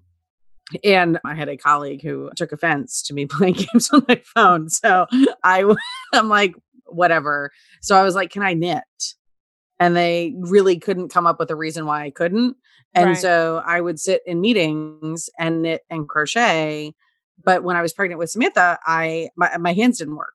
[0.82, 4.68] And I had a colleague who took offense to me playing games on my phone.
[4.68, 5.06] So
[5.42, 5.76] I,
[6.12, 6.54] I'm like,
[6.86, 7.50] whatever.
[7.82, 8.84] So I was like, can I knit?
[9.78, 12.56] And they really couldn't come up with a reason why I couldn't.
[12.94, 13.18] And right.
[13.18, 16.94] so I would sit in meetings and knit and crochet
[17.42, 20.34] but when I was pregnant with Samantha, I my, my hands didn't work.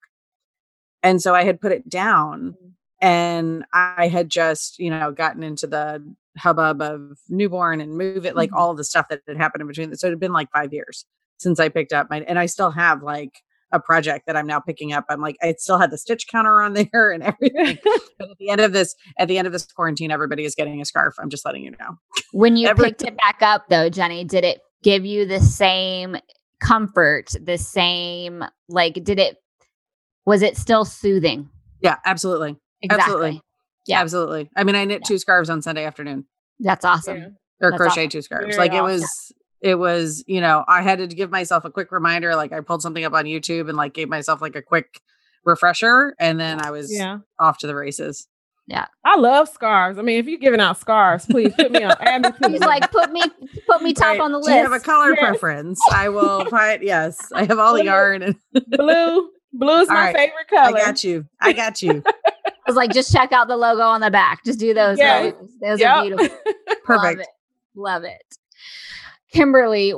[1.03, 2.71] And so I had put it down mm.
[3.01, 6.03] And I had just, you know, gotten into the
[6.37, 8.59] hubbub of newborn and move it, like mm-hmm.
[8.59, 9.93] all the stuff that had happened in between.
[9.95, 11.05] So it had been like five years
[11.37, 13.31] since I picked up my, and I still have like
[13.71, 15.05] a project that I'm now picking up.
[15.09, 17.79] I'm like, I still had the stitch counter on there and everything.
[18.19, 20.79] but at the end of this, at the end of this quarantine, everybody is getting
[20.79, 21.15] a scarf.
[21.19, 21.97] I'm just letting you know.
[22.31, 26.17] When you Every- picked it back up though, Jenny, did it give you the same
[26.59, 29.37] comfort, the same, like, did it,
[30.25, 31.49] was it still soothing?
[31.81, 32.57] Yeah, absolutely.
[32.81, 33.03] Exactly.
[33.03, 33.41] Absolutely.
[33.87, 34.49] Yeah, absolutely.
[34.55, 35.07] I mean, I knit yeah.
[35.07, 36.25] two scarves on Sunday afternoon.
[36.59, 37.17] That's awesome.
[37.17, 37.27] Yeah.
[37.61, 38.09] Or That's crochet awesome.
[38.09, 38.45] two scarves.
[38.45, 38.85] Very like awesome.
[38.85, 42.35] it was it was, you know, I had to give myself a quick reminder.
[42.35, 45.01] Like I pulled something up on YouTube and like gave myself like a quick
[45.45, 47.19] refresher and then I was yeah.
[47.39, 48.27] off to the races.
[48.67, 48.85] Yeah.
[49.03, 49.99] I love scarves.
[49.99, 51.95] I mean, if you're giving out scarves, please put me on.
[51.99, 53.21] Add me He's like, put me,
[53.67, 54.21] put me top right.
[54.21, 54.49] on the list.
[54.49, 55.19] Do you have a color yes.
[55.19, 55.79] preference?
[55.91, 56.81] I will find.
[56.81, 58.35] Yes, I have all the yarn and
[58.67, 59.29] blue.
[59.53, 60.15] Blue is my right.
[60.15, 60.77] favorite color.
[60.77, 61.25] I got you.
[61.41, 62.03] I got you.
[62.71, 64.43] Was like, just check out the logo on the back.
[64.45, 64.73] Just do.
[64.73, 65.97] Those, those yep.
[65.97, 66.37] are beautiful.
[66.83, 67.19] Perfect.
[67.19, 67.27] Love it.
[67.75, 68.37] Love it.
[69.31, 69.91] Kimberly,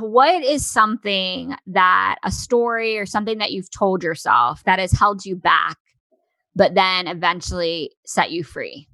[0.00, 5.24] what is something that a story or something that you've told yourself that has held
[5.24, 5.76] you back,
[6.56, 8.88] but then eventually set you free?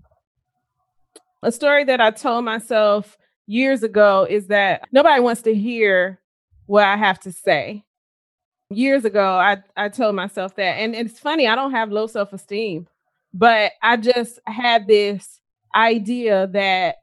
[1.42, 6.20] A story that I told myself years ago is that nobody wants to hear
[6.66, 7.84] what I have to say.
[8.68, 10.76] Years ago, I, I told myself that.
[10.76, 12.86] And it's funny, I don't have low self esteem,
[13.32, 15.40] but I just had this
[15.74, 16.96] idea that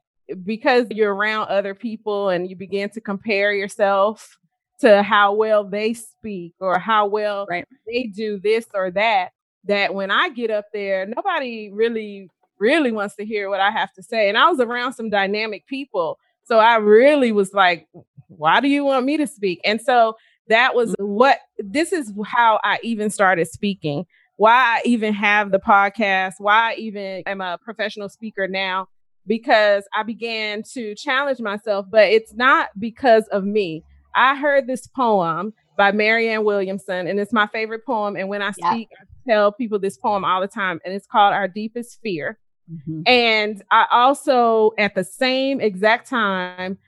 [0.44, 4.36] because you're around other people and you begin to compare yourself
[4.80, 7.66] to how well they speak or how well right.
[7.86, 9.30] they do this or that
[9.64, 13.92] that when I get up there nobody really really wants to hear what I have
[13.94, 17.88] to say and I was around some dynamic people so I really was like
[18.28, 20.14] why do you want me to speak and so
[20.48, 21.06] that was mm.
[21.06, 24.06] what this is how I even started speaking
[24.38, 28.88] why I even have the podcast why I even am a professional speaker now
[29.26, 33.84] because I began to challenge myself, but it's not because of me.
[34.14, 38.16] I heard this poem by Marianne Williamson, and it's my favorite poem.
[38.16, 39.02] And when I speak, yeah.
[39.02, 42.38] I tell people this poem all the time, and it's called Our Deepest Fear.
[42.72, 43.02] Mm-hmm.
[43.06, 46.78] And I also, at the same exact time,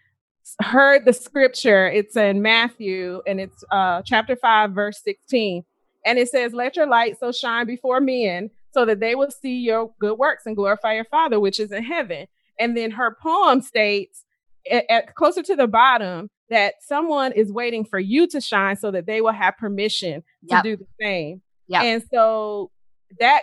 [0.60, 1.88] heard the scripture.
[1.88, 5.64] It's in Matthew, and it's uh, chapter 5, verse 16.
[6.04, 9.58] And it says, Let your light so shine before men so that they will see
[9.58, 12.26] your good works and glorify your Father which is in heaven.
[12.58, 14.24] And then her poem states
[14.70, 18.90] at, at closer to the bottom that someone is waiting for you to shine so
[18.90, 20.62] that they will have permission yep.
[20.62, 21.42] to do the same.
[21.68, 21.82] Yeah.
[21.82, 22.70] And so
[23.18, 23.42] that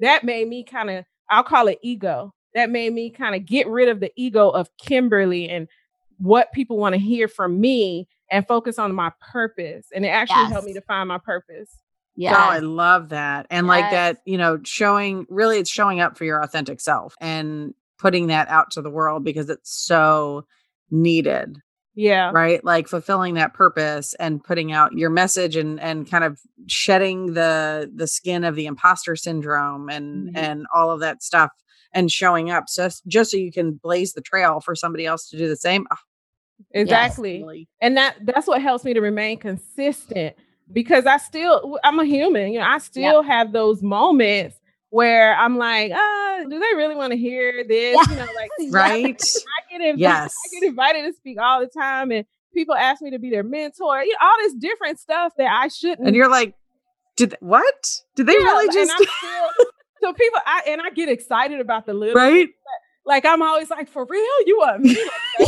[0.00, 2.34] that made me kind of I'll call it ego.
[2.54, 5.68] That made me kind of get rid of the ego of Kimberly and
[6.18, 9.86] what people want to hear from me and focus on my purpose.
[9.94, 10.52] And it actually yes.
[10.52, 11.70] helped me to find my purpose.
[12.16, 12.34] Yeah.
[12.36, 13.46] Oh, I love that.
[13.50, 13.68] And yes.
[13.68, 18.26] like that, you know, showing really it's showing up for your authentic self and putting
[18.26, 20.44] that out to the world because it's so
[20.90, 21.58] needed.
[21.94, 22.30] Yeah.
[22.32, 22.62] Right?
[22.64, 27.90] Like fulfilling that purpose and putting out your message and and kind of shedding the
[27.94, 30.36] the skin of the imposter syndrome and mm-hmm.
[30.36, 31.50] and all of that stuff
[31.92, 35.36] and showing up so just so you can blaze the trail for somebody else to
[35.36, 35.86] do the same.
[35.92, 35.96] Oh,
[36.72, 37.44] exactly.
[37.46, 37.66] Yes.
[37.80, 40.34] And that that's what helps me to remain consistent
[40.72, 42.52] because I still I'm a human.
[42.52, 43.30] You know, I still yep.
[43.30, 44.58] have those moments
[44.90, 47.96] where I'm like, ah, do they really want to hear this?
[48.08, 49.04] You know, like right.
[49.04, 50.34] I get invited, yes.
[50.46, 53.42] I get invited to speak all the time, and people ask me to be their
[53.42, 54.02] mentor.
[54.02, 56.06] You know, all this different stuff that I shouldn't.
[56.06, 56.54] And you're like,
[57.16, 58.00] did what?
[58.16, 58.92] Did they yeah, really just?
[58.96, 59.66] Still,
[60.02, 62.48] so people, I and I get excited about the little right.
[63.04, 64.96] Like I'm always like, for real, you want me?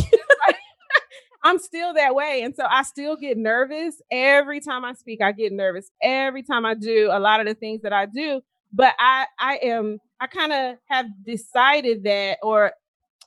[1.45, 2.43] I'm still that way.
[2.43, 5.21] And so I still get nervous every time I speak.
[5.23, 8.41] I get nervous every time I do a lot of the things that I do
[8.75, 12.73] but I I am I kind of have decided that or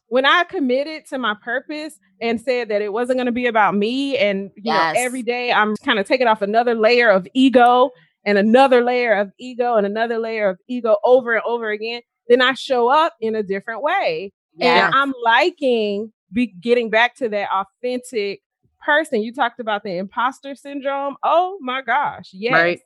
[0.09, 3.75] when I committed to my purpose and said that it wasn't going to be about
[3.75, 4.95] me and you yes.
[4.95, 7.91] know every day I'm kind of taking off another layer of ego
[8.25, 12.41] and another layer of ego and another layer of ego over and over again then
[12.41, 17.49] I show up in a different way and I'm liking be getting back to that
[17.51, 18.41] authentic
[18.83, 22.79] person you talked about the imposter syndrome oh my gosh yes right.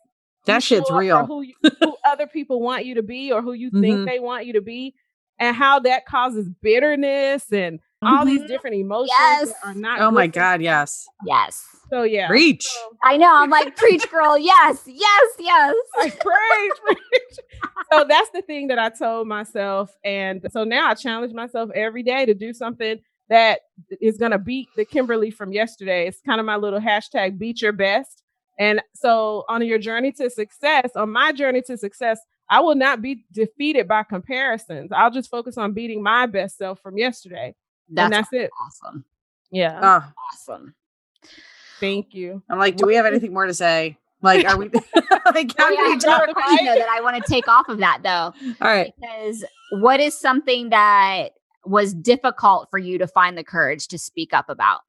[0.46, 1.26] That shit's real.
[1.26, 3.82] Who, you, who other people want you to be or who you mm-hmm.
[3.82, 4.96] think they want you to be,
[5.40, 8.08] and how that causes bitterness and mm-hmm.
[8.08, 8.48] all these mm-hmm.
[8.48, 9.54] different emotions yes.
[9.64, 10.02] are not.
[10.02, 11.06] Oh my God, yes.
[11.26, 11.64] Yes.
[11.90, 12.28] So yeah.
[12.28, 12.64] Preach.
[12.64, 13.32] So, I know.
[13.34, 14.38] I'm like, preach, girl.
[14.38, 15.76] Yes, yes, yes.
[15.98, 17.40] Like, preach, preach.
[17.92, 19.96] So that's the thing that I told myself.
[20.04, 23.00] And so now I challenge myself every day to do something
[23.32, 23.62] that
[24.02, 26.06] is going to beat the Kimberly from yesterday.
[26.06, 28.24] It's kind of my little hashtag beat your best.
[28.60, 32.20] And so on your journey to success, on my journey to success,
[32.50, 34.92] I will not be defeated by comparisons.
[34.92, 37.56] I'll just focus on beating my best self from yesterday.
[37.90, 38.52] That's, and that's it.
[38.62, 39.06] Awesome.
[39.50, 39.80] Yeah.
[39.82, 40.12] Oh.
[40.34, 40.76] Awesome.
[41.80, 42.44] Thank you.
[42.50, 43.98] I'm like, do we have anything more to say?
[44.22, 44.66] Like, are we
[45.34, 45.98] like oh, how oh, yeah,
[46.34, 48.34] question though, that I want to take off of that though?
[48.62, 48.94] All right.
[49.00, 49.46] Because
[49.80, 51.30] what is something that
[51.66, 54.82] was difficult for you to find the courage to speak up about?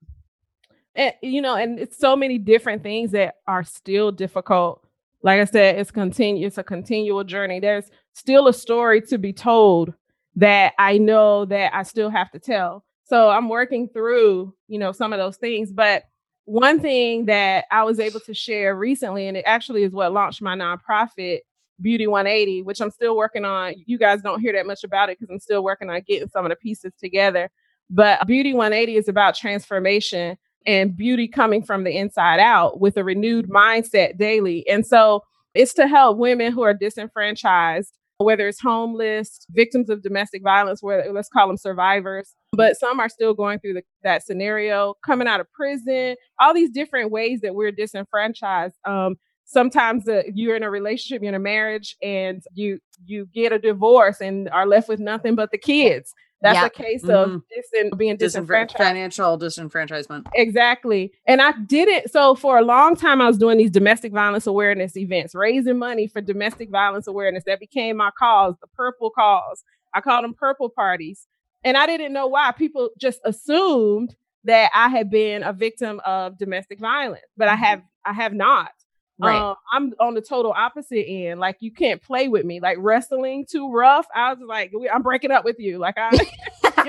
[0.94, 4.86] And you know, and it's so many different things that are still difficult.
[5.22, 7.60] Like I said, it's continue, it's a continual journey.
[7.60, 9.94] There's still a story to be told
[10.36, 12.84] that I know that I still have to tell.
[13.04, 15.70] So I'm working through, you know, some of those things.
[15.72, 16.04] But
[16.44, 20.42] one thing that I was able to share recently, and it actually is what launched
[20.42, 21.40] my nonprofit,
[21.82, 23.74] Beauty 180, which I'm still working on.
[23.86, 26.44] You guys don't hear that much about it because I'm still working on getting some
[26.44, 27.50] of the pieces together.
[27.90, 33.04] But Beauty 180 is about transformation and beauty coming from the inside out with a
[33.04, 34.66] renewed mindset daily.
[34.68, 35.22] And so
[35.54, 41.12] it's to help women who are disenfranchised, whether it's homeless, victims of domestic violence, whether
[41.12, 45.40] let's call them survivors, but some are still going through the, that scenario, coming out
[45.40, 48.76] of prison, all these different ways that we're disenfranchised.
[48.86, 53.52] Um, sometimes uh, you're in a relationship, you're in a marriage, and you you get
[53.52, 56.14] a divorce and are left with nothing but the kids.
[56.42, 56.72] That's yep.
[56.74, 57.38] a case of mm-hmm.
[57.54, 58.76] dis- being disenfranchised.
[58.76, 60.26] Financial disenfranchisement.
[60.34, 61.12] Exactly.
[61.24, 62.10] And I did it.
[62.10, 66.08] So for a long time, I was doing these domestic violence awareness events, raising money
[66.08, 67.44] for domestic violence awareness.
[67.46, 69.62] That became my cause, the purple cause.
[69.94, 71.28] I called them purple parties.
[71.62, 72.50] And I didn't know why.
[72.50, 77.64] People just assumed that I had been a victim of domestic violence, but I mm-hmm.
[77.64, 78.72] have I have not.
[79.18, 79.38] Right.
[79.38, 81.38] Um, I'm on the total opposite end.
[81.38, 82.60] Like you can't play with me.
[82.60, 84.06] Like wrestling too rough.
[84.14, 85.78] I was like, I'm breaking up with you.
[85.78, 86.20] Like I, you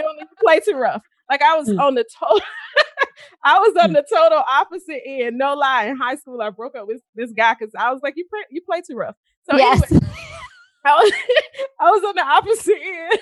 [0.01, 1.03] don't need to play too rough.
[1.29, 1.79] Like I was mm.
[1.79, 2.41] on the total.
[3.43, 3.95] I was on mm.
[3.95, 5.37] the total opposite end.
[5.37, 5.85] No lie.
[5.85, 8.41] In high school, I broke up with this guy because I was like, you play,
[8.49, 9.15] you play too rough.
[9.49, 9.91] So yes.
[9.91, 10.07] Anyway,
[10.85, 11.11] I was
[11.79, 13.19] I was on the opposite end.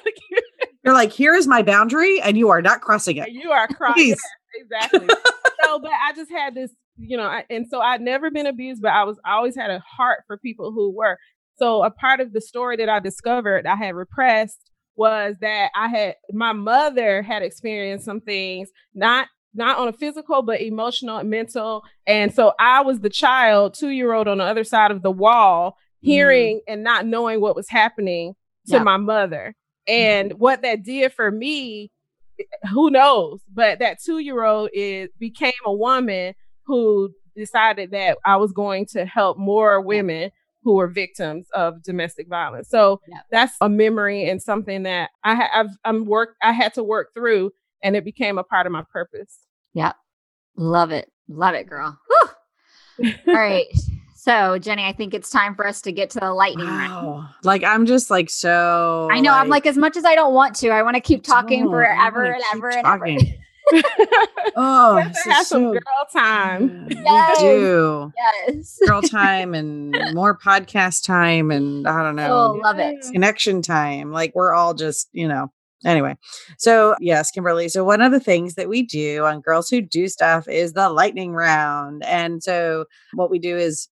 [0.83, 3.31] You're like, here is my boundary, and you are not crossing it.
[3.31, 4.15] You are crossing.
[4.55, 5.07] exactly.
[5.63, 8.81] so, but I just had this you know, I, and so I'd never been abused,
[8.81, 11.17] but I was I always had a heart for people who were.
[11.57, 15.87] So a part of the story that I discovered I had repressed was that I
[15.87, 21.29] had my mother had experienced some things, not not on a physical but emotional and
[21.29, 21.83] mental.
[22.07, 25.11] And so I was the child, two year old on the other side of the
[25.11, 26.07] wall, mm-hmm.
[26.07, 26.73] hearing mm.
[26.73, 28.33] and not knowing what was happening
[28.67, 29.55] to my mother.
[29.87, 30.37] And mm.
[30.37, 31.91] what that did for me,
[32.71, 33.41] who knows?
[33.51, 36.33] But that two year old is became a woman
[36.66, 40.32] who decided that I was going to help more women
[40.64, 42.70] who were victims of domestic violence.
[42.70, 43.01] So
[43.32, 47.51] that's a memory and something that I have I'm work I had to work through
[47.84, 49.39] and it became a part of my purpose.
[49.74, 49.93] Yeah.
[50.55, 51.12] Love it.
[51.28, 51.97] Love it, girl.
[53.03, 53.68] All right.
[54.24, 56.78] So, Jenny, I think it's time for us to get to the lightning wow.
[56.78, 57.28] round.
[57.43, 59.09] Like, I'm just like so.
[59.12, 59.32] I know.
[59.32, 61.68] Like, I'm like, as much as I don't want to, I want to keep talking
[61.68, 63.07] forever and ever and ever.
[64.55, 66.88] oh, have some so, girl time.
[66.89, 67.41] Yes.
[67.41, 68.14] We do.
[68.18, 68.80] Yes.
[68.86, 72.34] Girl time and more podcast time and I don't know.
[72.34, 73.05] Oh, love it.
[73.12, 74.12] Connection time.
[74.12, 75.51] Like we're all just, you know.
[75.84, 76.16] Anyway,
[76.59, 77.68] so yes, Kimberly.
[77.68, 80.89] So one of the things that we do on Girls Who Do Stuff is the
[80.89, 82.03] lightning round.
[82.05, 82.86] And so
[83.16, 83.89] what we do is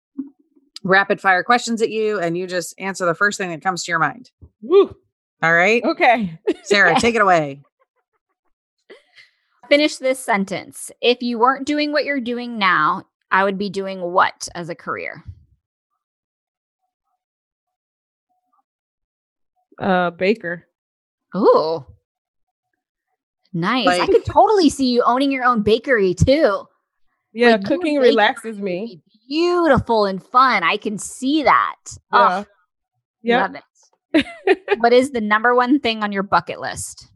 [0.84, 3.92] rapid fire questions at you and you just answer the first thing that comes to
[3.92, 4.32] your mind.
[4.62, 4.96] Woo.
[5.42, 5.82] All right.
[5.84, 6.38] Okay.
[6.64, 7.62] Sarah, take it away
[9.70, 10.92] finish this sentence.
[11.02, 14.76] If you weren't doing what you're doing now, I would be doing what as a
[14.76, 15.24] career?
[19.80, 20.66] Uh, baker.
[21.36, 21.86] Ooh,
[23.54, 23.86] nice.
[23.86, 26.66] Like, I could totally see you owning your own bakery too.
[27.34, 29.02] Yeah, like, cooking relaxes me.
[29.28, 30.64] Beautiful and fun.
[30.64, 31.76] I can see that.
[32.12, 32.44] Yeah.
[32.44, 32.46] Oh,
[33.22, 33.42] yep.
[33.42, 33.64] Love it.
[34.80, 37.08] what is the number one thing on your bucket list?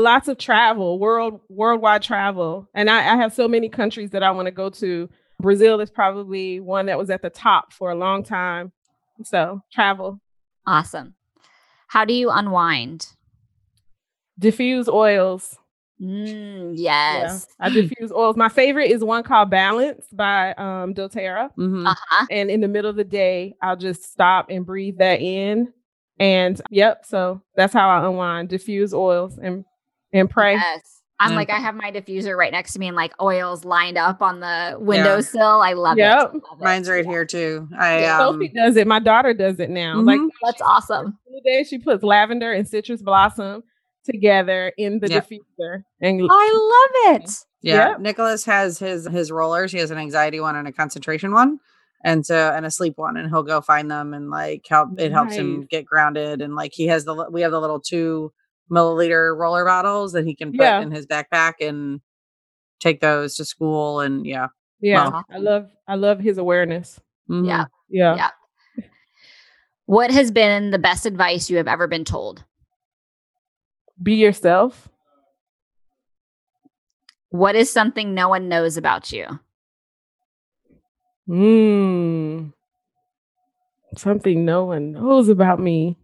[0.00, 4.30] Lots of travel, world worldwide travel, and I, I have so many countries that I
[4.30, 5.08] want to go to.
[5.40, 8.72] Brazil is probably one that was at the top for a long time.
[9.24, 10.20] So travel.
[10.66, 11.14] Awesome.
[11.88, 13.06] How do you unwind?
[14.38, 15.58] Diffuse oils.
[16.00, 17.46] Mm, yes.
[17.58, 18.36] Yeah, I diffuse oils.
[18.36, 21.50] My favorite is one called Balance by um, doTERRA.
[21.58, 21.86] Mm-hmm.
[21.86, 22.26] Uh-huh.
[22.30, 25.72] And in the middle of the day, I'll just stop and breathe that in.
[26.18, 28.48] And yep, so that's how I unwind.
[28.48, 29.64] Diffuse oils and
[30.12, 30.54] and pray.
[30.54, 31.00] Yes.
[31.20, 34.22] I'm like, I have my diffuser right next to me and like oils lined up
[34.22, 35.40] on the windowsill.
[35.40, 35.68] Yeah.
[35.68, 36.32] I love yep.
[36.34, 36.42] it.
[36.50, 37.68] Love Mine's right here too.
[37.78, 38.86] I yeah, um, Sophie does it.
[38.86, 39.96] My daughter does it now.
[39.96, 40.06] Mm-hmm.
[40.06, 41.18] Like that's awesome.
[41.26, 43.62] The day she puts lavender and citrus blossom
[44.04, 45.28] together in the yep.
[45.28, 45.82] diffuser.
[46.00, 47.30] And I love it.
[47.60, 47.90] Yeah.
[47.90, 48.00] Yep.
[48.00, 49.72] Nicholas has his his rollers.
[49.72, 51.58] He has an anxiety one and a concentration one.
[52.02, 55.12] And so and a sleep one and he'll go find them and like help it
[55.12, 58.32] helps him get grounded and like he has the we have the little two
[58.70, 60.80] milliliter roller bottles that he can put yeah.
[60.80, 62.00] in his backpack and
[62.80, 64.48] take those to school and yeah.
[64.80, 65.10] Yeah.
[65.10, 66.98] Well, I love I love his awareness.
[67.28, 67.46] Mm-hmm.
[67.46, 67.64] Yeah.
[67.88, 68.16] Yeah.
[68.16, 68.30] Yeah.
[69.86, 72.44] What has been the best advice you have ever been told?
[74.02, 74.88] Be yourself.
[77.30, 79.26] What is something no one knows about you?
[81.26, 82.50] Hmm.
[83.96, 85.96] Something no one knows about me.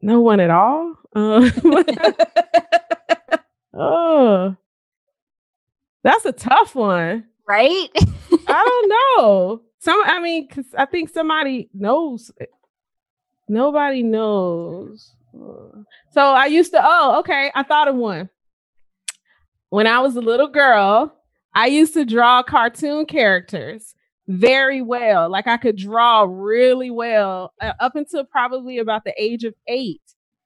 [0.00, 0.94] No one at all.
[1.14, 1.50] Uh,
[3.74, 4.56] oh,
[6.02, 7.88] that's a tough one, right?
[7.94, 8.88] I don't
[9.18, 9.62] know.
[9.78, 12.30] Some, I mean, because I think somebody knows.
[13.48, 15.14] Nobody knows.
[16.12, 16.80] So I used to.
[16.82, 17.50] Oh, okay.
[17.54, 18.30] I thought of one.
[19.68, 21.14] When I was a little girl,
[21.54, 23.94] I used to draw cartoon characters
[24.26, 25.28] very well.
[25.28, 30.00] Like I could draw really well uh, up until probably about the age of eight.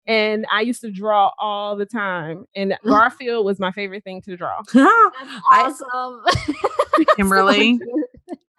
[0.06, 2.46] And I used to draw all the time.
[2.54, 4.60] And Garfield was my favorite thing to draw.
[5.50, 6.22] awesome.
[7.16, 7.80] Kimberly,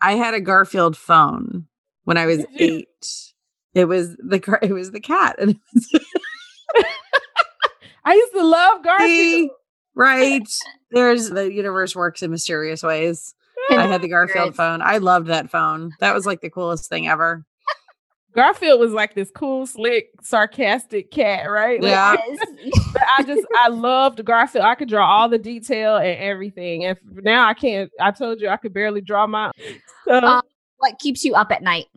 [0.01, 1.67] I had a Garfield phone
[2.03, 2.87] when I was eight.
[3.73, 5.59] It was the it was the cat, and
[8.05, 9.09] I used to love Garfield.
[9.09, 9.51] See,
[9.95, 10.47] right
[10.95, 13.35] there's the universe works in mysterious ways.
[13.69, 14.81] I had the Garfield phone.
[14.81, 15.91] I loved that phone.
[15.99, 17.45] That was like the coolest thing ever.
[18.35, 21.81] Garfield was like this cool, slick, sarcastic cat, right?
[21.81, 22.15] Like, yeah.
[22.93, 24.65] but I just I loved Garfield.
[24.65, 26.85] I could draw all the detail and everything.
[26.85, 27.89] And now I can't.
[27.99, 29.51] I told you I could barely draw my.
[30.07, 30.43] So, um,
[30.77, 31.87] what keeps you up at night?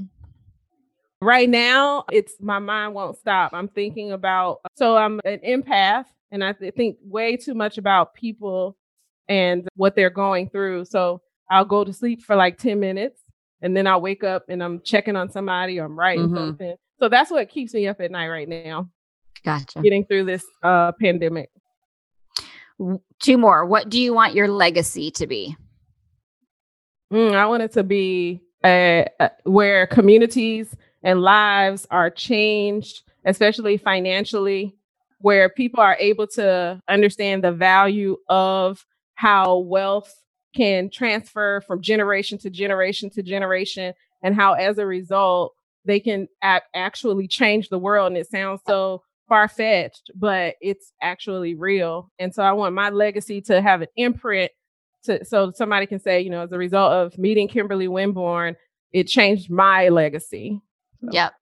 [1.20, 3.52] Right now, it's my mind won't stop.
[3.52, 4.60] I'm thinking about.
[4.76, 8.78] So I'm an empath, and I th- think way too much about people
[9.28, 10.86] and what they're going through.
[10.86, 11.20] So
[11.50, 13.20] I'll go to sleep for like 10 minutes
[13.62, 16.36] and then I'll wake up and I'm checking on somebody or I'm writing mm-hmm.
[16.36, 16.74] something.
[16.98, 18.88] So that's what keeps me up at night right now.
[19.44, 19.80] Gotcha.
[19.82, 21.50] Getting through this uh, pandemic.
[23.20, 23.64] Two more.
[23.64, 25.56] What do you want your legacy to be?
[27.12, 33.78] Mm, I want it to be a, a, where communities and lives are changed, especially
[33.78, 34.76] financially,
[35.20, 38.84] where people are able to understand the value of
[39.14, 40.14] how wealth
[40.58, 43.94] can transfer from generation to generation to generation
[44.24, 45.54] and how as a result
[45.84, 51.54] they can a- actually change the world and it sounds so far-fetched but it's actually
[51.54, 52.10] real.
[52.18, 54.50] And so i want my legacy to have an imprint
[55.04, 58.56] to so somebody can say you know as a result of meeting kimberly winborne
[58.90, 60.60] it changed my legacy.
[61.00, 61.10] So.
[61.12, 61.34] yep.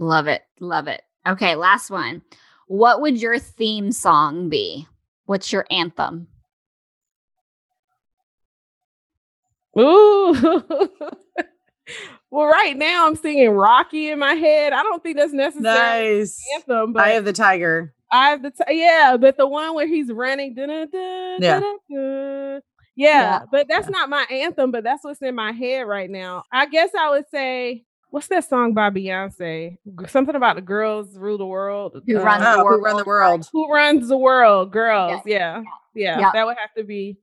[0.00, 0.42] Love it.
[0.58, 1.02] Love it.
[1.28, 2.22] Okay last one.
[2.66, 4.88] What would your theme song be?
[5.26, 6.26] What's your anthem
[9.78, 10.34] Ooh.
[12.30, 14.72] well, right now I'm singing Rocky in my head.
[14.72, 16.18] I don't think that's necessary.
[16.18, 16.40] Nice.
[16.56, 17.94] Anthem, but Eye of the Tiger.
[18.10, 20.54] I have the t- yeah, but the one where he's running.
[20.56, 21.60] Yeah.
[21.88, 22.60] Yeah,
[22.96, 23.90] yeah, but that's yeah.
[23.90, 26.44] not my anthem, but that's what's in my head right now.
[26.52, 29.78] I guess I would say, what's that song by Beyonce?
[30.06, 32.00] Something about the girls rule the world.
[32.06, 32.78] Who uh, runs the world?
[32.78, 33.48] Who run the world?
[33.52, 34.70] Who runs the world?
[34.70, 35.20] Girls.
[35.26, 35.62] Yeah.
[35.92, 36.20] Yeah.
[36.20, 36.30] yeah.
[36.32, 37.18] That would have to be.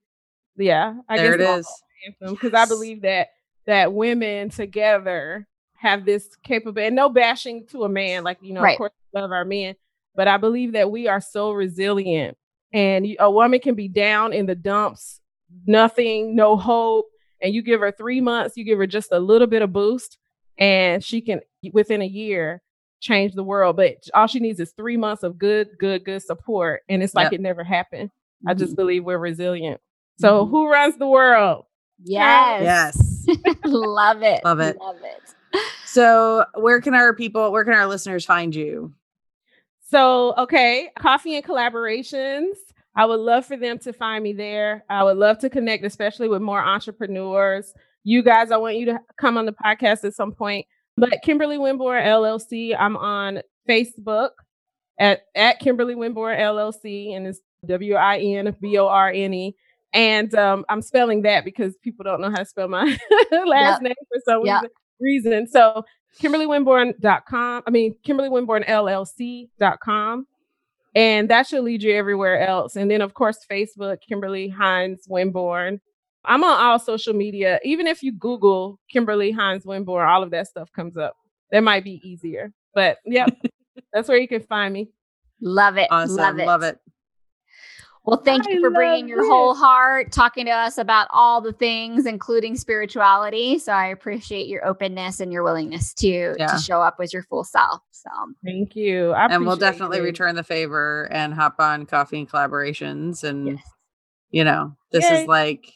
[0.58, 0.96] Yeah.
[1.08, 2.68] I there guess it is anthem because yes.
[2.68, 3.30] I believe that
[3.66, 5.48] that women together
[5.82, 6.88] have this capability.
[6.88, 8.74] And no bashing to a man, like you know, right.
[8.74, 9.76] of course, love our men,
[10.16, 12.38] but I believe that we are so resilient.
[12.74, 15.20] And a woman can be down in the dumps,
[15.66, 17.08] nothing, no hope,
[17.42, 20.18] and you give her three months, you give her just a little bit of boost,
[20.58, 21.42] and she can
[21.74, 22.62] within a year
[23.02, 23.76] change the world.
[23.76, 27.26] But all she needs is three months of good, good, good support, and it's like
[27.26, 27.34] yep.
[27.34, 28.10] it never happened.
[28.10, 28.50] Mm-hmm.
[28.50, 28.76] I just mm-hmm.
[28.76, 29.82] believe we're resilient.
[30.20, 30.52] So, mm-hmm.
[30.52, 31.66] who runs the world?
[32.04, 33.26] Yes.
[33.28, 33.38] Yes.
[33.66, 34.44] Love it.
[34.44, 34.78] Love it.
[34.80, 35.62] Love it.
[35.86, 38.94] So, where can our people, where can our listeners find you?
[39.90, 42.54] So, okay, coffee and collaborations.
[42.96, 44.84] I would love for them to find me there.
[44.90, 47.74] I would love to connect, especially with more entrepreneurs.
[48.04, 50.66] You guys, I want you to come on the podcast at some point.
[50.98, 54.32] But Kimberly Winborne LLC, I'm on Facebook
[55.00, 59.56] at, at Kimberly Winborne LLC, and it's W I N B O R N E.
[59.94, 62.86] And um, I'm spelling that because people don't know how to spell my
[63.32, 63.84] last yep.
[63.84, 64.66] name for some yep.
[65.00, 65.48] reason.
[65.48, 65.84] So
[66.20, 67.64] KimberlyWinborne.com.
[67.66, 70.28] I mean, KimberlyWinborneLLC.com.
[70.94, 72.76] And that should lead you everywhere else.
[72.76, 75.80] And then, of course, Facebook, Kimberly Hines Winborne.
[76.26, 77.62] I'm on all social media.
[77.64, 81.16] Even if you Google Kimberly Hines Winborne, all of that stuff comes up.
[81.52, 82.52] That might be easier.
[82.74, 83.30] But yep,
[83.94, 84.90] that's where you can find me.
[85.40, 85.88] Love it.
[85.90, 86.18] Awesome.
[86.18, 86.46] Love it.
[86.46, 86.78] Love it.
[88.04, 89.28] Well, thank I you for bringing your it.
[89.28, 93.60] whole heart, talking to us about all the things, including spirituality.
[93.60, 96.48] So I appreciate your openness and your willingness to yeah.
[96.48, 97.82] to show up as your full self.
[97.92, 98.10] So
[98.44, 99.14] thank you.
[99.14, 100.04] and we'll definitely you.
[100.04, 103.24] return the favor and hop on coffee and collaborations.
[103.24, 103.64] And yes.
[104.32, 105.22] you know, this Yay.
[105.22, 105.72] is like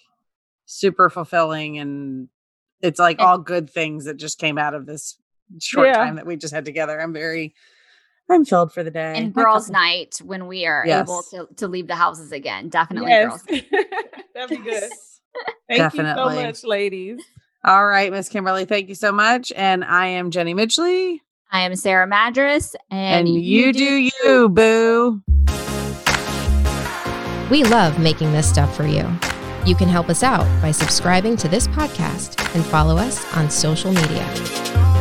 [0.66, 2.28] super fulfilling and
[2.82, 5.16] it's like and, all good things that just came out of this
[5.62, 5.94] short yeah.
[5.94, 7.00] time that we just had together.
[7.00, 7.54] I'm very
[8.30, 9.14] I'm filled for the day.
[9.16, 11.08] And girls' night when we are yes.
[11.08, 12.70] able to, to leave the houses again.
[12.70, 13.44] Definitely yes.
[13.44, 13.62] girls.
[14.34, 14.92] That'd be good.
[15.68, 16.36] Thank Definitely.
[16.36, 17.22] you so much, ladies.
[17.64, 19.52] All right, Miss Kimberly, thank you so much.
[19.54, 21.20] And I am Jenny Midgley.
[21.52, 22.76] I am Sarah Madras.
[22.92, 25.22] And, and you, you do you, boo.
[27.50, 29.10] We love making this stuff for you.
[29.66, 33.92] You can help us out by subscribing to this podcast and follow us on social
[33.92, 34.95] media.